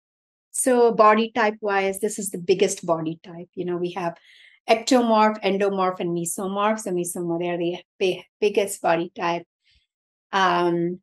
so 0.52 0.92
body 0.92 1.32
type 1.34 1.56
wise 1.62 2.00
this 2.00 2.20
is 2.20 2.30
the 2.30 2.38
biggest 2.38 2.86
body 2.86 3.20
type 3.24 3.48
you 3.56 3.66
know 3.66 3.78
we 3.78 3.92
have 3.92 4.16
ectomorph 4.70 5.42
endomorph 5.42 6.00
and 6.00 6.16
mesomorph 6.16 6.80
so 6.80 6.92
mesomorph 6.92 7.40
they're 7.40 7.58
the 7.58 7.78
big, 7.98 8.24
biggest 8.40 8.82
body 8.82 9.12
type 9.16 9.46
um 10.32 11.00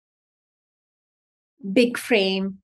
big 1.73 1.99
frame 1.99 2.59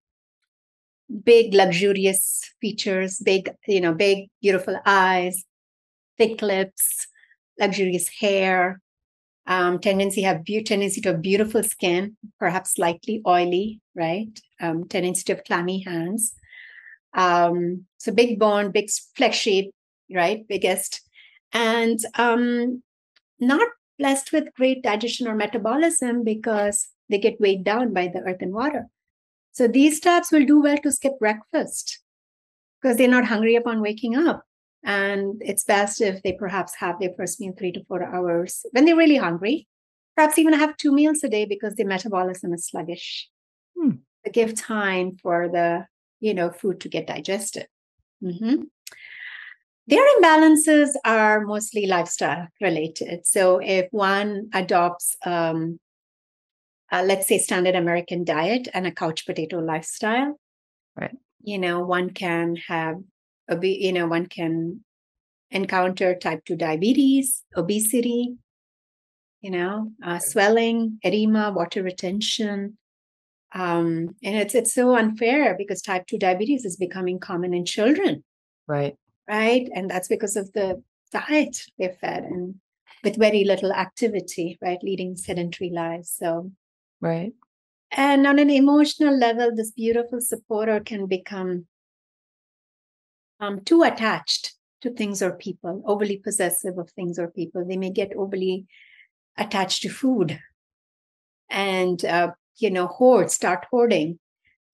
big 1.25 1.53
luxurious 1.53 2.51
features 2.61 3.19
big 3.19 3.51
you 3.67 3.81
know 3.81 3.93
big 3.93 4.29
beautiful 4.41 4.79
eyes 4.87 5.45
thick 6.17 6.41
lips 6.41 7.07
luxurious 7.59 8.09
hair 8.09 8.81
um, 9.47 9.79
tendency 9.81 10.23
have 10.23 10.45
be- 10.45 10.63
tendency 10.63 11.01
to 11.01 11.11
have 11.11 11.23
beautiful 11.23 11.63
skin, 11.63 12.17
perhaps 12.39 12.75
slightly 12.75 13.23
oily, 13.27 13.81
right? 13.95 14.29
Um, 14.61 14.87
tendency 14.89 15.25
to 15.25 15.35
have 15.35 15.45
clammy 15.45 15.81
hands. 15.81 16.35
Um, 17.15 17.87
so 17.99 18.13
big 18.13 18.39
bone, 18.39 18.71
big 18.71 18.89
flesh 19.17 19.41
shape, 19.41 19.73
right? 20.15 20.47
Biggest, 20.49 21.01
and 21.53 21.99
um, 22.15 22.83
not 23.41 23.69
blessed 23.99 24.33
with 24.33 24.55
great 24.55 24.83
digestion 24.83 25.29
or 25.29 25.35
metabolism 25.35 26.25
because 26.25 26.89
they 27.09 27.19
get 27.19 27.41
weighed 27.41 27.65
down 27.65 27.93
by 27.93 28.09
the 28.09 28.21
earth 28.21 28.41
and 28.41 28.53
water. 28.53 28.89
So 29.53 29.69
these 29.69 30.01
types 30.01 30.33
will 30.33 30.47
do 30.47 30.63
well 30.63 30.79
to 30.79 30.93
skip 30.93 31.19
breakfast 31.19 32.01
because 32.81 32.97
they're 32.97 33.09
not 33.09 33.27
hungry 33.27 33.55
upon 33.55 33.83
waking 33.83 34.17
up. 34.17 34.45
And 34.83 35.41
it's 35.45 35.65
best 35.65 36.01
if 36.01 36.23
they 36.23 36.33
perhaps 36.33 36.75
have 36.77 36.99
their 36.99 37.13
first 37.17 37.41
meal 37.41 37.53
three 37.57 37.71
to 37.73 37.85
four 37.85 38.03
hours 38.03 38.65
when 38.73 38.85
they're 38.85 38.97
really 38.97 39.17
hungry. 39.17 39.69
Perhaps 40.17 40.39
even 40.39 40.55
have 40.55 40.77
two 40.77 40.93
meals 40.93 41.23
a 41.23 41.29
day 41.29 41.45
because 41.45 41.75
their 41.75 41.87
metabolism 41.87 42.53
is 42.53 42.67
sluggish. 42.67 43.29
Hmm. 43.79 43.97
To 44.25 44.31
give 44.31 44.55
time 44.55 45.17
for 45.23 45.49
the 45.49 45.87
you 46.21 46.35
know 46.35 46.51
food 46.51 46.81
to 46.81 46.89
get 46.89 47.07
digested. 47.07 47.67
Mm-hmm. 48.23 48.63
Their 49.93 50.09
imbalances 50.17 50.91
are 51.05 51.43
mostly 51.43 51.87
lifestyle 51.87 52.49
related. 52.63 53.27
So 53.27 53.59
if 53.59 53.89
one 53.91 54.49
adopts 54.55 55.17
um, 55.27 55.79
uh, 56.93 57.03
let's 57.03 57.27
say 57.27 57.39
standard 57.39 57.75
american 57.75 58.23
diet 58.23 58.69
and 58.75 58.87
a 58.87 58.93
couch 58.93 59.27
potato 59.27 59.59
lifestyle 59.59 60.39
right 60.97 61.17
you 61.43 61.59
know 61.59 61.81
one 61.81 62.11
can 62.11 62.55
have 62.69 62.97
a 63.49 63.57
be. 63.57 63.71
you 63.81 63.93
know 63.93 64.07
one 64.07 64.27
can 64.27 64.85
encounter 65.51 66.15
type 66.15 66.45
2 66.45 66.57
diabetes 66.57 67.43
obesity 67.57 68.37
you 69.41 69.51
know 69.51 69.91
uh, 70.05 70.19
swelling 70.19 70.99
edema 71.03 71.51
water 71.51 71.83
retention 71.83 72.77
um, 73.55 74.15
and 74.23 74.37
it's 74.37 74.55
it's 74.55 74.73
so 74.73 74.95
unfair 74.97 75.55
because 75.57 75.83
type 75.83 76.07
2 76.07 76.19
diabetes 76.19 76.65
is 76.65 76.77
becoming 76.77 77.19
common 77.19 77.55
in 77.55 77.65
children 77.65 78.23
right 78.67 78.97
right 79.29 79.69
and 79.75 79.91
that's 79.91 80.09
because 80.09 80.37
of 80.37 80.53
the 80.53 80.83
diet 81.13 81.67
they're 81.79 81.97
fed 82.01 82.25
and 82.25 82.57
with 83.05 83.17
very 83.17 83.45
little 83.45 83.73
activity 83.73 84.59
right 84.63 84.79
leading 84.83 85.17
sedentary 85.17 85.71
lives 85.71 86.11
so 86.11 86.51
Right. 87.03 87.33
And 87.91 88.27
on 88.27 88.39
an 88.39 88.49
emotional 88.49 89.15
level, 89.15 89.55
this 89.55 89.73
beautiful 89.73 90.21
supporter 90.21 90.81
can 90.81 91.07
become 91.07 91.67
um, 93.41 93.61
too 93.65 93.83
attached 93.83 94.55
to 94.83 94.91
things 94.91 95.21
or 95.21 95.33
people, 95.33 95.83
overly 95.85 96.17
possessive 96.17 96.79
of 96.79 96.91
things 96.91 97.19
or 97.19 97.29
people. 97.29 97.67
They 97.67 97.77
may 97.77 97.91
get 97.91 98.15
overly 98.17 98.67
attached 99.37 99.83
to 99.83 99.89
food 99.89 100.39
and, 101.51 102.03
uh, 102.05 102.31
you 102.57 102.71
know, 102.71 102.87
hoard, 102.87 103.31
start 103.31 103.67
hoarding, 103.71 104.21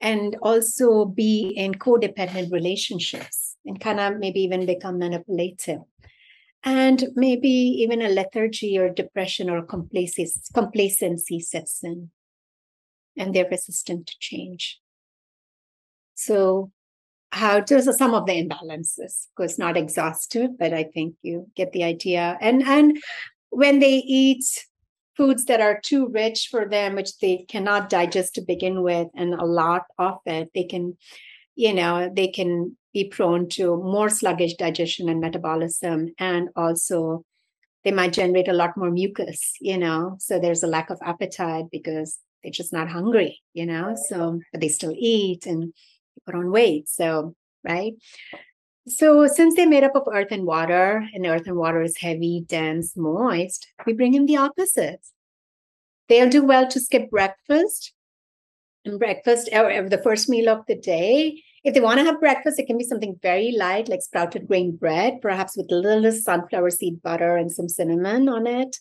and 0.00 0.36
also 0.42 1.06
be 1.06 1.48
in 1.56 1.74
codependent 1.74 2.52
relationships 2.52 3.47
and 3.64 3.80
kind 3.80 4.00
of 4.00 4.18
maybe 4.18 4.40
even 4.40 4.66
become 4.66 4.98
manipulative. 4.98 5.80
And 6.64 7.08
maybe 7.14 7.48
even 7.48 8.02
a 8.02 8.08
lethargy 8.08 8.78
or 8.78 8.88
depression 8.88 9.48
or 9.48 9.62
complacency 9.62 11.40
sets 11.40 11.84
in 11.84 12.10
and 13.18 13.34
they're 13.34 13.48
resistant 13.50 14.06
to 14.06 14.14
change. 14.18 14.80
So, 16.14 16.72
how 17.30 17.60
those 17.60 17.86
are 17.86 17.92
some 17.92 18.14
of 18.14 18.26
the 18.26 18.32
imbalances. 18.32 19.26
Of 19.26 19.34
course, 19.36 19.58
not 19.58 19.76
exhaustive, 19.76 20.58
but 20.58 20.72
I 20.72 20.84
think 20.84 21.16
you 21.22 21.50
get 21.54 21.72
the 21.72 21.84
idea. 21.84 22.38
And 22.40 22.62
and 22.62 22.98
when 23.50 23.80
they 23.80 23.96
eat 23.96 24.44
foods 25.16 25.44
that 25.46 25.60
are 25.60 25.80
too 25.80 26.08
rich 26.08 26.48
for 26.50 26.66
them, 26.66 26.94
which 26.94 27.18
they 27.18 27.44
cannot 27.48 27.90
digest 27.90 28.34
to 28.36 28.40
begin 28.40 28.82
with, 28.82 29.08
and 29.14 29.34
a 29.34 29.44
lot 29.44 29.82
of 29.98 30.18
it, 30.24 30.50
they 30.54 30.64
can, 30.64 30.96
you 31.58 31.74
know, 31.74 32.08
they 32.14 32.28
can 32.28 32.76
be 32.94 33.08
prone 33.08 33.48
to 33.48 33.76
more 33.78 34.08
sluggish 34.08 34.54
digestion 34.54 35.08
and 35.08 35.20
metabolism, 35.20 36.14
and 36.16 36.50
also 36.54 37.24
they 37.82 37.90
might 37.90 38.12
generate 38.12 38.46
a 38.46 38.52
lot 38.52 38.76
more 38.76 38.92
mucus, 38.92 39.54
you 39.60 39.76
know. 39.76 40.16
So 40.20 40.38
there's 40.38 40.62
a 40.62 40.68
lack 40.68 40.88
of 40.88 41.00
appetite 41.02 41.64
because 41.72 42.20
they're 42.42 42.52
just 42.52 42.72
not 42.72 42.88
hungry, 42.88 43.40
you 43.54 43.66
know. 43.66 43.96
So, 44.08 44.40
but 44.52 44.60
they 44.60 44.68
still 44.68 44.94
eat 44.96 45.46
and 45.46 45.74
put 46.24 46.36
on 46.36 46.52
weight. 46.52 46.88
So, 46.88 47.34
right. 47.64 47.94
So, 48.86 49.26
since 49.26 49.56
they're 49.56 49.68
made 49.68 49.82
up 49.82 49.96
of 49.96 50.06
earth 50.12 50.30
and 50.30 50.46
water, 50.46 51.08
and 51.12 51.26
earth 51.26 51.48
and 51.48 51.56
water 51.56 51.82
is 51.82 51.96
heavy, 51.96 52.44
dense, 52.46 52.96
moist, 52.96 53.66
we 53.84 53.94
bring 53.94 54.14
in 54.14 54.26
the 54.26 54.36
opposites. 54.36 55.12
They'll 56.08 56.30
do 56.30 56.44
well 56.44 56.68
to 56.68 56.78
skip 56.78 57.10
breakfast 57.10 57.92
and 58.84 58.96
breakfast 59.00 59.50
or 59.52 59.88
the 59.88 59.98
first 59.98 60.28
meal 60.28 60.48
of 60.48 60.64
the 60.68 60.76
day. 60.76 61.42
If 61.64 61.74
they 61.74 61.80
want 61.80 61.98
to 61.98 62.04
have 62.04 62.20
breakfast, 62.20 62.58
it 62.58 62.66
can 62.66 62.78
be 62.78 62.84
something 62.84 63.18
very 63.22 63.52
light, 63.52 63.88
like 63.88 64.02
sprouted 64.02 64.46
grain 64.46 64.76
bread, 64.76 65.20
perhaps 65.20 65.56
with 65.56 65.70
a 65.72 65.74
little 65.74 66.12
sunflower 66.12 66.70
seed 66.70 67.02
butter 67.02 67.36
and 67.36 67.50
some 67.50 67.68
cinnamon 67.68 68.28
on 68.28 68.46
it, 68.46 68.76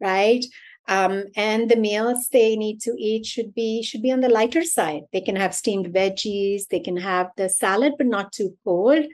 right? 0.00 0.44
Um, 0.88 1.24
and 1.36 1.70
the 1.70 1.76
meals 1.76 2.28
they 2.32 2.56
need 2.56 2.80
to 2.82 2.94
eat 2.98 3.24
should 3.24 3.54
be 3.54 3.82
should 3.82 4.02
be 4.02 4.10
on 4.10 4.20
the 4.20 4.28
lighter 4.28 4.64
side. 4.64 5.02
They 5.12 5.20
can 5.20 5.36
have 5.36 5.54
steamed 5.54 5.94
veggies, 5.94 6.66
they 6.68 6.80
can 6.80 6.96
have 6.96 7.28
the 7.36 7.48
salad, 7.48 7.92
but 7.96 8.06
not 8.06 8.32
too 8.32 8.56
cold. 8.64 9.04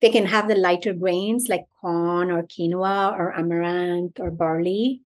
They 0.00 0.10
can 0.10 0.26
have 0.26 0.48
the 0.48 0.54
lighter 0.54 0.94
grains 0.94 1.48
like 1.48 1.66
corn 1.80 2.30
or 2.30 2.44
quinoa 2.44 3.18
or 3.18 3.36
amaranth 3.36 4.20
or 4.20 4.30
barley, 4.30 5.02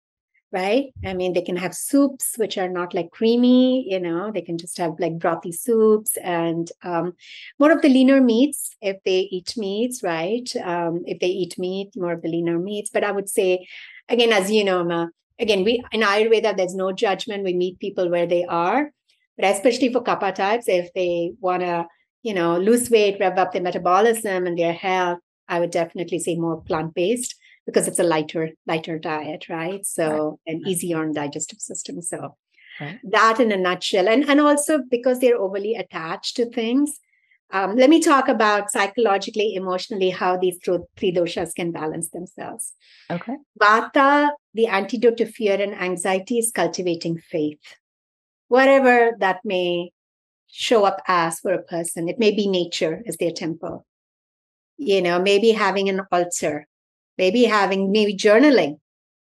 right? 0.53 0.93
I 1.03 1.15
mean, 1.15 1.33
they 1.33 1.41
can 1.41 1.55
have 1.55 1.73
soups 1.73 2.35
which 2.37 2.59
are 2.59 2.69
not 2.69 2.93
like 2.93 3.09
creamy, 3.09 3.89
you 3.89 3.99
know, 3.99 4.31
they 4.31 4.41
can 4.41 4.59
just 4.59 4.77
have 4.77 4.99
like 4.99 5.17
brothy 5.17 5.53
soups 5.53 6.15
and 6.17 6.71
um, 6.83 7.13
more 7.59 7.71
of 7.71 7.81
the 7.81 7.89
leaner 7.89 8.21
meats 8.21 8.75
if 8.79 8.97
they 9.03 9.21
eat 9.31 9.55
meats, 9.57 10.03
right? 10.03 10.47
Um, 10.63 11.01
if 11.05 11.19
they 11.19 11.27
eat 11.27 11.57
meat, 11.57 11.93
more 11.97 12.13
of 12.13 12.21
the 12.21 12.29
leaner 12.29 12.59
meats. 12.59 12.91
But 12.91 13.03
I 13.03 13.11
would 13.11 13.27
say, 13.27 13.67
again, 14.07 14.31
as 14.31 14.51
you 14.51 14.63
know, 14.63 14.83
Ma, 14.83 15.07
again, 15.39 15.63
we 15.63 15.83
in 15.91 16.01
Ayurveda, 16.01 16.55
there's 16.55 16.75
no 16.75 16.91
judgment. 16.91 17.43
We 17.43 17.55
meet 17.55 17.79
people 17.79 18.11
where 18.11 18.27
they 18.27 18.45
are. 18.45 18.91
But 19.35 19.45
especially 19.45 19.91
for 19.91 20.03
kapha 20.03 20.35
types, 20.35 20.67
if 20.67 20.93
they 20.93 21.33
want 21.39 21.61
to, 21.63 21.87
you 22.21 22.35
know, 22.35 22.59
lose 22.59 22.91
weight, 22.91 23.17
rev 23.19 23.39
up 23.39 23.53
their 23.53 23.63
metabolism 23.63 24.45
and 24.45 24.57
their 24.57 24.73
health, 24.73 25.17
I 25.47 25.59
would 25.59 25.71
definitely 25.71 26.19
say 26.19 26.35
more 26.35 26.61
plant-based 26.61 27.35
because 27.65 27.87
it's 27.87 27.99
a 27.99 28.03
lighter, 28.03 28.51
lighter 28.67 28.99
diet, 28.99 29.47
right? 29.49 29.85
So 29.85 30.39
right. 30.47 30.53
and 30.53 30.67
easier 30.67 31.01
on 31.01 31.13
digestive 31.13 31.59
system. 31.59 32.01
So 32.01 32.35
right. 32.79 32.99
that 33.03 33.39
in 33.39 33.51
a 33.51 33.57
nutshell. 33.57 34.07
And 34.07 34.29
and 34.29 34.39
also 34.41 34.79
because 34.89 35.19
they're 35.19 35.39
overly 35.39 35.75
attached 35.75 36.35
to 36.37 36.49
things, 36.49 36.99
um, 37.53 37.75
let 37.75 37.89
me 37.89 38.01
talk 38.01 38.27
about 38.27 38.71
psychologically, 38.71 39.53
emotionally, 39.53 40.09
how 40.09 40.37
these 40.37 40.57
three 40.65 41.13
doshas 41.13 41.53
can 41.53 41.71
balance 41.71 42.09
themselves. 42.09 42.73
Okay. 43.11 43.35
Vata, 43.61 44.31
the 44.55 44.65
antidote 44.65 45.17
to 45.17 45.27
fear 45.27 45.61
and 45.61 45.75
anxiety, 45.75 46.39
is 46.39 46.51
cultivating 46.51 47.19
faith. 47.19 47.61
Whatever 48.47 49.11
that 49.19 49.41
may 49.45 49.91
show 50.47 50.83
up 50.83 51.01
as 51.07 51.39
for 51.39 51.53
a 51.53 51.61
person, 51.61 52.09
it 52.09 52.17
may 52.17 52.31
be 52.31 52.47
nature 52.47 53.03
as 53.07 53.17
their 53.17 53.31
temple. 53.31 53.85
You 54.77 55.03
know, 55.03 55.21
maybe 55.21 55.51
having 55.51 55.89
an 55.89 56.01
altar, 56.11 56.67
maybe 57.17 57.43
having, 57.45 57.91
maybe 57.91 58.15
journaling, 58.15 58.79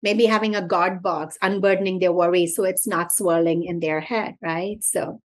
maybe 0.02 0.26
having 0.26 0.54
a 0.54 0.66
God 0.66 1.02
box, 1.02 1.37
unburdening 1.42 1.98
their 1.98 2.12
worries 2.12 2.54
so 2.54 2.64
it's 2.64 2.87
not 2.87 3.12
swirling 3.12 3.64
in 3.64 3.80
their 3.80 4.00
head, 4.00 4.34
right? 4.42 4.82
So 4.82 5.20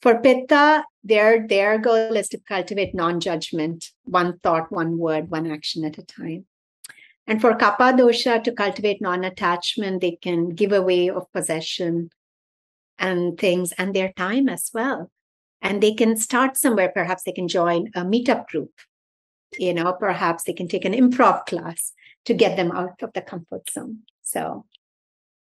for 0.00 0.20
Pitta, 0.20 0.84
their, 1.02 1.46
their 1.46 1.78
goal 1.78 2.16
is 2.16 2.28
to 2.28 2.38
cultivate 2.38 2.94
non 2.94 3.20
judgment, 3.20 3.90
one 4.04 4.38
thought, 4.38 4.70
one 4.70 4.98
word, 4.98 5.30
one 5.30 5.50
action 5.50 5.84
at 5.84 5.98
a 5.98 6.02
time. 6.02 6.46
And 7.26 7.40
for 7.40 7.54
Kapha 7.54 7.96
dosha, 7.96 8.42
to 8.44 8.52
cultivate 8.52 9.00
non 9.00 9.24
attachment, 9.24 10.00
they 10.00 10.12
can 10.12 10.50
give 10.50 10.72
away 10.72 11.08
of 11.08 11.32
possession 11.32 12.10
and 12.98 13.38
things 13.38 13.72
and 13.72 13.94
their 13.94 14.12
time 14.12 14.48
as 14.48 14.70
well. 14.74 15.10
And 15.62 15.82
they 15.82 15.94
can 15.94 16.16
start 16.16 16.56
somewhere. 16.56 16.90
Perhaps 16.94 17.22
they 17.22 17.32
can 17.32 17.48
join 17.48 17.88
a 17.94 18.04
meetup 18.04 18.46
group. 18.48 18.72
You 19.58 19.74
know, 19.74 19.92
perhaps 19.92 20.44
they 20.44 20.52
can 20.52 20.68
take 20.68 20.84
an 20.84 20.92
improv 20.92 21.46
class 21.46 21.92
to 22.24 22.34
get 22.34 22.56
them 22.56 22.72
out 22.72 23.02
of 23.02 23.12
the 23.12 23.22
comfort 23.22 23.70
zone. 23.70 24.00
So, 24.22 24.66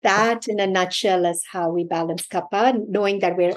that 0.02 0.48
in 0.48 0.58
a 0.58 0.66
nutshell 0.66 1.26
is 1.26 1.44
how 1.50 1.70
we 1.70 1.84
balance 1.84 2.26
kapha, 2.26 2.88
knowing 2.88 3.20
that 3.20 3.36
we're 3.36 3.56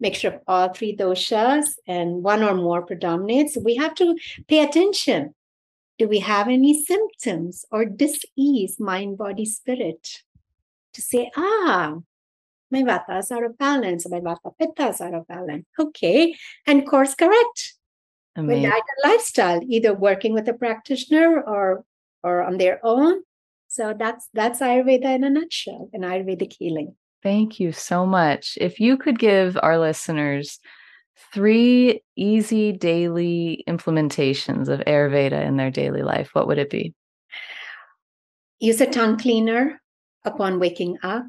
mixture 0.00 0.28
of 0.28 0.40
all 0.46 0.68
three 0.68 0.96
doshas 0.96 1.66
and 1.86 2.22
one 2.22 2.42
or 2.42 2.54
more 2.54 2.82
predominates, 2.82 3.56
we 3.56 3.76
have 3.76 3.94
to 3.94 4.16
pay 4.48 4.60
attention. 4.62 5.34
Do 5.98 6.08
we 6.08 6.18
have 6.18 6.48
any 6.48 6.82
symptoms 6.82 7.64
or 7.70 7.84
dis-ease, 7.84 8.80
mind, 8.80 9.16
body, 9.16 9.46
spirit? 9.46 10.22
To 10.94 11.02
say, 11.02 11.30
ah, 11.36 11.94
my 12.70 12.82
vata 12.82 13.18
is 13.20 13.30
out 13.30 13.44
of 13.44 13.56
balance, 13.56 14.08
my 14.08 14.20
vata 14.20 14.50
pitta 14.58 14.88
is 14.88 15.00
out 15.00 15.14
of 15.14 15.26
balance. 15.26 15.66
Okay. 15.78 16.34
And 16.66 16.86
course 16.86 17.14
correct. 17.14 17.74
Amazing. 18.36 18.62
With 18.62 18.72
and 18.72 19.12
lifestyle, 19.12 19.60
either 19.66 19.94
working 19.94 20.34
with 20.34 20.48
a 20.48 20.54
practitioner 20.54 21.40
or 21.40 21.84
or 22.22 22.42
on 22.42 22.58
their 22.58 22.80
own. 22.84 23.22
So 23.68 23.94
that's 23.96 24.28
that's 24.32 24.60
Ayurveda 24.60 25.14
in 25.14 25.24
a 25.24 25.30
nutshell, 25.30 25.88
and 25.92 26.04
Ayurvedic 26.04 26.54
healing. 26.58 26.96
Thank 27.22 27.58
you 27.58 27.72
so 27.72 28.04
much. 28.04 28.58
If 28.60 28.80
you 28.80 28.96
could 28.96 29.18
give 29.18 29.56
our 29.62 29.78
listeners 29.78 30.58
three 31.32 32.02
easy 32.16 32.72
daily 32.72 33.64
implementations 33.68 34.68
of 34.68 34.80
Ayurveda 34.80 35.46
in 35.46 35.56
their 35.56 35.70
daily 35.70 36.02
life, 36.02 36.30
what 36.32 36.46
would 36.46 36.58
it 36.58 36.70
be? 36.70 36.94
Use 38.58 38.80
a 38.80 38.86
tongue 38.86 39.18
cleaner 39.18 39.80
upon 40.24 40.58
waking 40.58 40.98
up. 41.02 41.26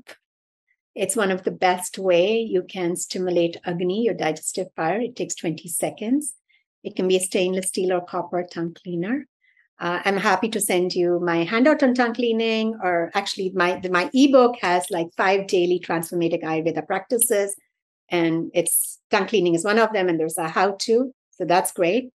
It's 0.96 1.16
one 1.16 1.32
of 1.32 1.44
the 1.44 1.52
best 1.52 1.98
way 1.98 2.40
you 2.40 2.64
can 2.64 2.96
stimulate 2.96 3.58
Agni, 3.66 4.04
your 4.04 4.14
digestive 4.14 4.68
fire. 4.76 5.02
It 5.02 5.16
takes 5.16 5.36
20 5.36 5.68
seconds. 5.68 6.36
It 6.86 6.96
can 6.96 7.08
be 7.08 7.18
a 7.18 7.20
stainless 7.20 7.68
steel 7.70 7.94
or 7.94 8.06
copper 8.06 8.44
tongue 8.44 8.76
cleaner. 8.76 9.26
Uh, 9.80 10.00
I'm 10.06 10.18
happy 10.18 10.48
to 10.50 10.62
send 10.62 10.94
you 10.94 11.20
my 11.20 11.44
handout 11.44 11.84
on 11.84 11.96
tongue 11.96 12.14
cleaning, 12.14 12.78
or 12.82 13.12
actually, 13.14 13.52
my 13.54 13.82
my 13.90 14.10
ebook 14.14 14.56
has 14.62 14.90
like 14.90 15.08
five 15.18 15.48
daily 15.48 15.82
transformative 15.86 16.44
Ayurveda 16.44 16.86
practices, 16.88 17.56
and 18.10 18.52
it's 18.54 19.00
tongue 19.12 19.28
cleaning 19.28 19.56
is 19.56 19.66
one 19.66 19.80
of 19.80 19.92
them, 19.92 20.08
and 20.08 20.20
there's 20.20 20.38
a 20.38 20.48
how 20.48 20.78
to, 20.84 21.12
so 21.32 21.44
that's 21.44 21.74
great. 21.74 22.12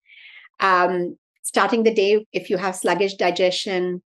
Um, 0.60 1.16
starting 1.42 1.82
the 1.82 1.94
day, 1.94 2.26
if 2.32 2.50
you 2.50 2.58
have 2.58 2.76
sluggish 2.76 3.14
digestion, 3.14 4.02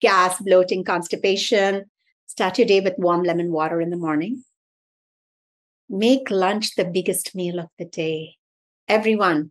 gas, 0.00 0.40
bloating, 0.40 0.84
constipation, 0.84 1.90
start 2.26 2.56
your 2.56 2.66
day 2.66 2.80
with 2.80 2.94
warm 2.98 3.24
lemon 3.24 3.50
water 3.52 3.80
in 3.80 3.90
the 3.90 3.96
morning. 3.96 4.44
Make 5.90 6.30
lunch 6.30 6.74
the 6.76 6.84
biggest 6.84 7.34
meal 7.34 7.58
of 7.58 7.68
the 7.78 7.84
day. 7.84 8.36
Everyone, 8.86 9.50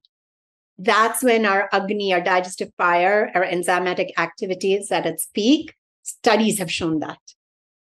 that's 0.77 1.23
when 1.23 1.45
our 1.45 1.69
Agni, 1.71 2.13
our 2.13 2.21
digestive 2.21 2.71
fire, 2.77 3.31
our 3.33 3.43
enzymatic 3.43 4.11
activity 4.17 4.73
is 4.73 4.91
at 4.91 5.05
its 5.05 5.27
peak. 5.33 5.73
Studies 6.03 6.59
have 6.59 6.71
shown 6.71 6.99
that. 6.99 7.19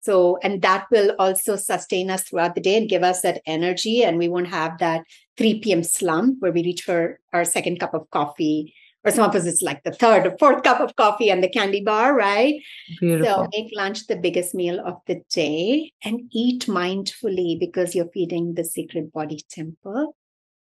So, 0.03 0.39
and 0.43 0.63
that 0.63 0.87
will 0.91 1.15
also 1.19 1.57
sustain 1.57 2.11
us 2.11 2.23
throughout 2.23 2.55
the 2.55 2.61
day 2.61 2.77
and 2.77 2.89
give 2.89 3.03
us 3.03 3.21
that 3.21 3.43
energy. 3.47 4.03
And 4.03 4.19
we 4.19 4.29
won't 4.29 4.49
have 4.49 4.79
that 4.79 5.03
3 5.37 5.61
p.m. 5.61 5.85
slump 5.85 6.37
where 6.41 6.53
we 6.53 6.65
reach 6.65 6.83
for 6.83 7.21
our 7.33 7.45
second 7.45 7.81
cup 7.81 7.95
of 7.95 8.09
coffee. 8.11 8.75
Or 9.05 9.11
some 9.11 9.29
of 9.29 9.35
us, 9.35 9.47
it's 9.47 9.63
like 9.63 9.83
the 9.83 9.93
third 9.93 10.27
or 10.27 10.37
fourth 10.39 10.63
cup 10.63 10.81
of 10.81 10.95
coffee 10.97 11.31
and 11.31 11.43
the 11.43 11.49
candy 11.49 11.83
bar, 11.83 12.15
right? 12.15 12.63
Beautiful. 12.99 13.45
So, 13.45 13.49
make 13.53 13.73
lunch 13.75 14.07
the 14.07 14.17
biggest 14.17 14.55
meal 14.55 14.79
of 14.85 14.97
the 15.07 15.23
day 15.31 15.93
and 16.05 16.21
eat 16.33 16.67
mindfully 16.67 17.59
because 17.59 17.95
you're 17.95 18.11
feeding 18.13 18.55
the 18.55 18.65
sacred 18.65 19.11
body 19.11 19.41
temple, 19.51 20.15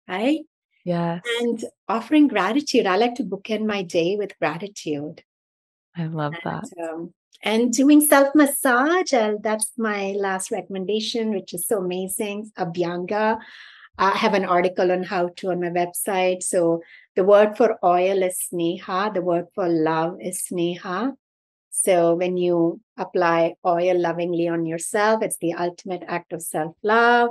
right? 0.06 0.40
Yes. 0.88 1.22
And 1.40 1.62
offering 1.86 2.28
gratitude. 2.28 2.86
I 2.86 2.96
like 2.96 3.14
to 3.16 3.22
bookend 3.22 3.66
my 3.66 3.82
day 3.82 4.16
with 4.16 4.38
gratitude. 4.38 5.22
I 5.94 6.06
love 6.06 6.32
and, 6.32 6.42
that. 6.44 6.64
Um, 6.82 7.12
and 7.42 7.70
doing 7.70 8.00
self 8.00 8.34
massage. 8.34 9.12
Uh, 9.12 9.34
that's 9.42 9.70
my 9.76 10.14
last 10.16 10.50
recommendation, 10.50 11.30
which 11.30 11.52
is 11.52 11.66
so 11.66 11.78
amazing. 11.84 12.50
Abhyanga. 12.58 13.38
I 13.98 14.10
have 14.12 14.32
an 14.32 14.46
article 14.46 14.90
on 14.90 15.02
how 15.02 15.28
to 15.36 15.50
on 15.50 15.60
my 15.60 15.68
website. 15.68 16.42
So 16.42 16.80
the 17.16 17.24
word 17.24 17.58
for 17.58 17.78
oil 17.84 18.22
is 18.22 18.38
sneha. 18.50 19.12
The 19.12 19.20
word 19.20 19.46
for 19.54 19.68
love 19.68 20.16
is 20.22 20.42
sneha. 20.50 21.12
So 21.70 22.14
when 22.14 22.38
you 22.38 22.80
apply 22.96 23.56
oil 23.66 24.00
lovingly 24.00 24.48
on 24.48 24.64
yourself, 24.64 25.22
it's 25.22 25.36
the 25.36 25.52
ultimate 25.52 26.04
act 26.08 26.32
of 26.32 26.40
self 26.40 26.76
love 26.82 27.30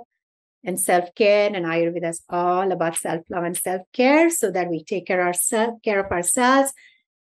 and 0.68 0.80
self 0.80 1.15
care. 1.15 1.47
And 1.51 1.65
Ayurveda 1.65 2.09
is 2.09 2.22
all 2.30 2.72
about 2.72 2.97
self 2.97 3.24
love 3.32 3.45
and 3.45 3.57
self 3.57 3.82
care 3.93 4.30
so 4.30 4.51
that 4.51 4.70
we 4.70 4.84
take 4.84 5.07
care, 5.07 5.24
ourselves, 5.26 5.80
care 5.84 5.99
of 6.05 6.11
ourselves 6.11 6.74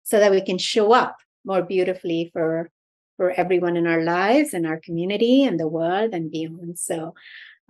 so 0.03 0.21
that 0.21 0.31
we 0.31 0.41
can 0.41 0.59
show 0.59 0.93
up 0.93 1.17
more 1.45 1.63
beautifully 1.63 2.31
for 2.33 2.71
for 3.17 3.31
everyone 3.31 3.77
in 3.77 3.87
our 3.87 4.03
lives 4.03 4.53
and 4.53 4.67
our 4.67 4.79
community 4.79 5.45
and 5.45 5.59
the 5.59 5.69
world 5.69 6.11
and 6.13 6.31
beyond. 6.31 6.79
So 6.79 7.15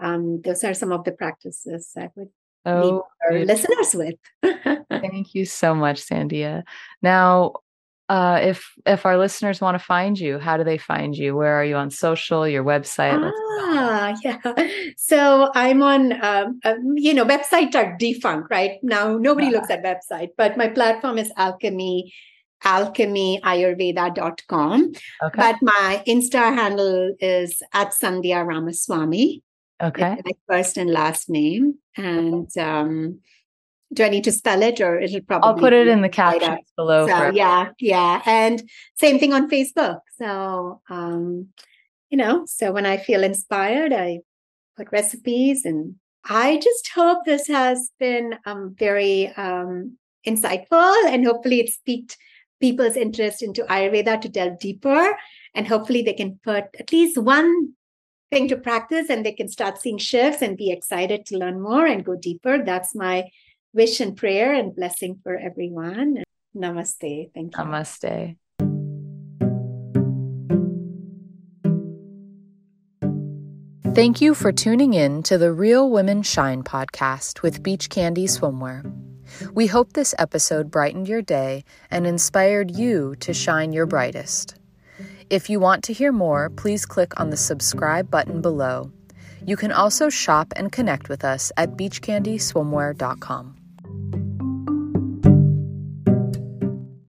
um, 0.01 0.43
those 0.43 0.65
are 0.65 0.75
some 0.75 0.91
of 0.91 1.05
the 1.05 1.13
practices 1.13 1.93
I 1.97 2.11
would 2.17 2.31
oh, 2.65 2.81
leave 2.81 3.01
our 3.31 3.45
listeners 3.45 3.95
with. 3.95 4.17
Thank 4.91 5.35
you 5.35 5.45
so 5.45 5.75
much, 5.75 6.03
Sandhya. 6.03 6.65
Now, 7.01 7.55
uh, 8.09 8.39
if 8.43 8.73
if 8.87 9.05
our 9.05 9.19
listeners 9.19 9.61
want 9.61 9.75
to 9.75 9.85
find 9.85 10.19
you, 10.19 10.39
how 10.39 10.57
do 10.57 10.65
they 10.65 10.79
find 10.79 11.17
you? 11.17 11.35
Where 11.35 11.55
are 11.55 11.65
you 11.65 11.77
on 11.77 11.91
social? 11.91 12.47
Your 12.47 12.65
website? 12.65 13.33
Ah, 13.61 14.15
yeah. 14.25 14.39
So 14.97 15.51
I'm 15.55 15.83
on. 15.83 16.13
Um, 16.25 16.61
uh, 16.65 16.75
you 16.95 17.15
know, 17.15 17.25
websites 17.25 17.75
are 17.75 17.97
defunct 17.99 18.49
right 18.51 18.79
now. 18.83 19.19
Nobody 19.19 19.51
looks 19.51 19.71
at 19.71 19.83
website, 19.83 20.31
but 20.37 20.57
my 20.57 20.69
platform 20.69 21.19
is 21.19 21.33
Alchemy 21.37 22.13
alchemyayurveda.com. 22.65 24.93
Okay. 25.23 25.37
But 25.37 25.57
my 25.63 26.03
Insta 26.07 26.55
handle 26.55 27.15
is 27.21 27.63
at 27.73 27.93
Sandhya 27.93 28.47
Ramaswamy. 28.47 29.43
Okay. 29.83 30.17
my 30.25 30.33
first 30.49 30.79
and 30.79 30.91
last 30.91 31.29
name. 31.29 31.75
And 31.97 32.49
um, 32.57 33.21
do 33.93 34.05
I 34.05 34.09
need 34.09 34.25
to 34.25 34.33
spell 34.33 34.63
it 34.63 34.81
or 34.81 34.99
it'll 34.99 35.21
probably 35.21 35.49
I'll 35.49 35.59
put 35.59 35.73
it 35.73 35.87
in 35.87 36.03
the 36.03 36.09
captions 36.09 36.73
below. 36.77 37.07
So, 37.07 37.31
yeah, 37.31 37.71
yeah. 37.79 38.21
And 38.27 38.63
same 38.97 39.19
thing 39.19 39.33
on 39.33 39.49
Facebook. 39.49 40.01
So 40.19 40.81
um, 40.89 41.49
you 42.11 42.19
know, 42.19 42.45
so 42.47 42.73
when 42.73 42.87
I 42.87 42.97
feel 42.97 43.25
inspired, 43.25 43.93
I 43.93 44.21
put 44.77 44.93
recipes 44.93 45.65
and 45.65 45.97
I 46.25 46.59
just 46.59 46.91
hope 46.95 47.25
this 47.25 47.47
has 47.49 47.91
been 47.99 48.37
um, 48.45 48.75
very 48.79 49.29
um, 49.37 49.97
insightful 50.27 50.95
and 51.07 51.25
hopefully 51.25 51.61
it's 51.61 51.79
piqued 51.87 52.17
people's 52.61 52.97
interest 52.97 53.43
into 53.43 53.63
Ayurveda 53.65 54.21
to 54.21 54.29
delve 54.29 54.59
deeper. 54.59 55.17
And 55.55 55.67
hopefully 55.67 56.03
they 56.03 56.13
can 56.13 56.39
put 56.43 56.65
at 56.79 56.93
least 56.93 57.19
one 57.19 57.73
thing 58.31 58.49
to 58.49 58.57
practice 58.57 59.09
and 59.09 59.25
they 59.25 59.33
can 59.33 59.49
start 59.49 59.81
seeing 59.81 59.99
shifts 59.99 60.43
and 60.43 60.57
be 60.57 60.71
excited 60.71 61.27
to 61.27 61.39
learn 61.39 61.61
more 61.61 61.87
and 61.87 62.05
go 62.05 62.17
deeper. 62.17 62.63
That's 62.63 62.95
my 62.95 63.29
wish 63.77 64.01
and 64.01 64.17
prayer 64.17 64.55
and 64.55 64.75
blessing 64.75 65.21
for 65.23 65.37
everyone. 65.37 66.25
Namaste. 66.57 67.31
Thank 67.35 67.57
you. 67.57 67.63
Namaste. 67.63 68.37
Thank 73.95 74.21
you 74.21 74.35
for 74.35 74.53
tuning 74.53 74.95
in 74.95 75.23
to 75.23 75.39
the 75.39 75.53
Real 75.53 75.91
Women 75.91 76.23
Shine 76.23 76.63
podcast 76.63 77.43
with 77.43 77.63
Beach 77.63 77.89
Candy 77.89 78.27
Swimwear. 78.27 78.93
We 79.53 79.67
hope 79.67 79.93
this 79.93 80.15
episode 80.19 80.71
brightened 80.71 81.09
your 81.09 81.23
day 81.23 81.65
and 81.91 82.07
inspired 82.07 82.71
you 82.71 83.15
to 83.21 83.33
shine 83.33 83.73
your 83.73 83.87
brightest. 83.87 84.55
If 85.31 85.51
you 85.51 85.61
want 85.61 85.83
to 85.85 85.93
hear 85.93 86.13
more, 86.13 86.51
please 86.51 86.87
click 86.87 87.19
on 87.19 87.31
the 87.31 87.37
subscribe 87.37 88.11
button 88.11 88.41
below. 88.41 88.91
You 89.45 89.57
can 89.57 89.73
also 89.73 90.09
shop 90.09 90.53
and 90.57 90.71
connect 90.71 91.09
with 91.09 91.25
us 91.25 91.51
at 91.57 91.77
beachcandyswimwear.com. 91.77 93.56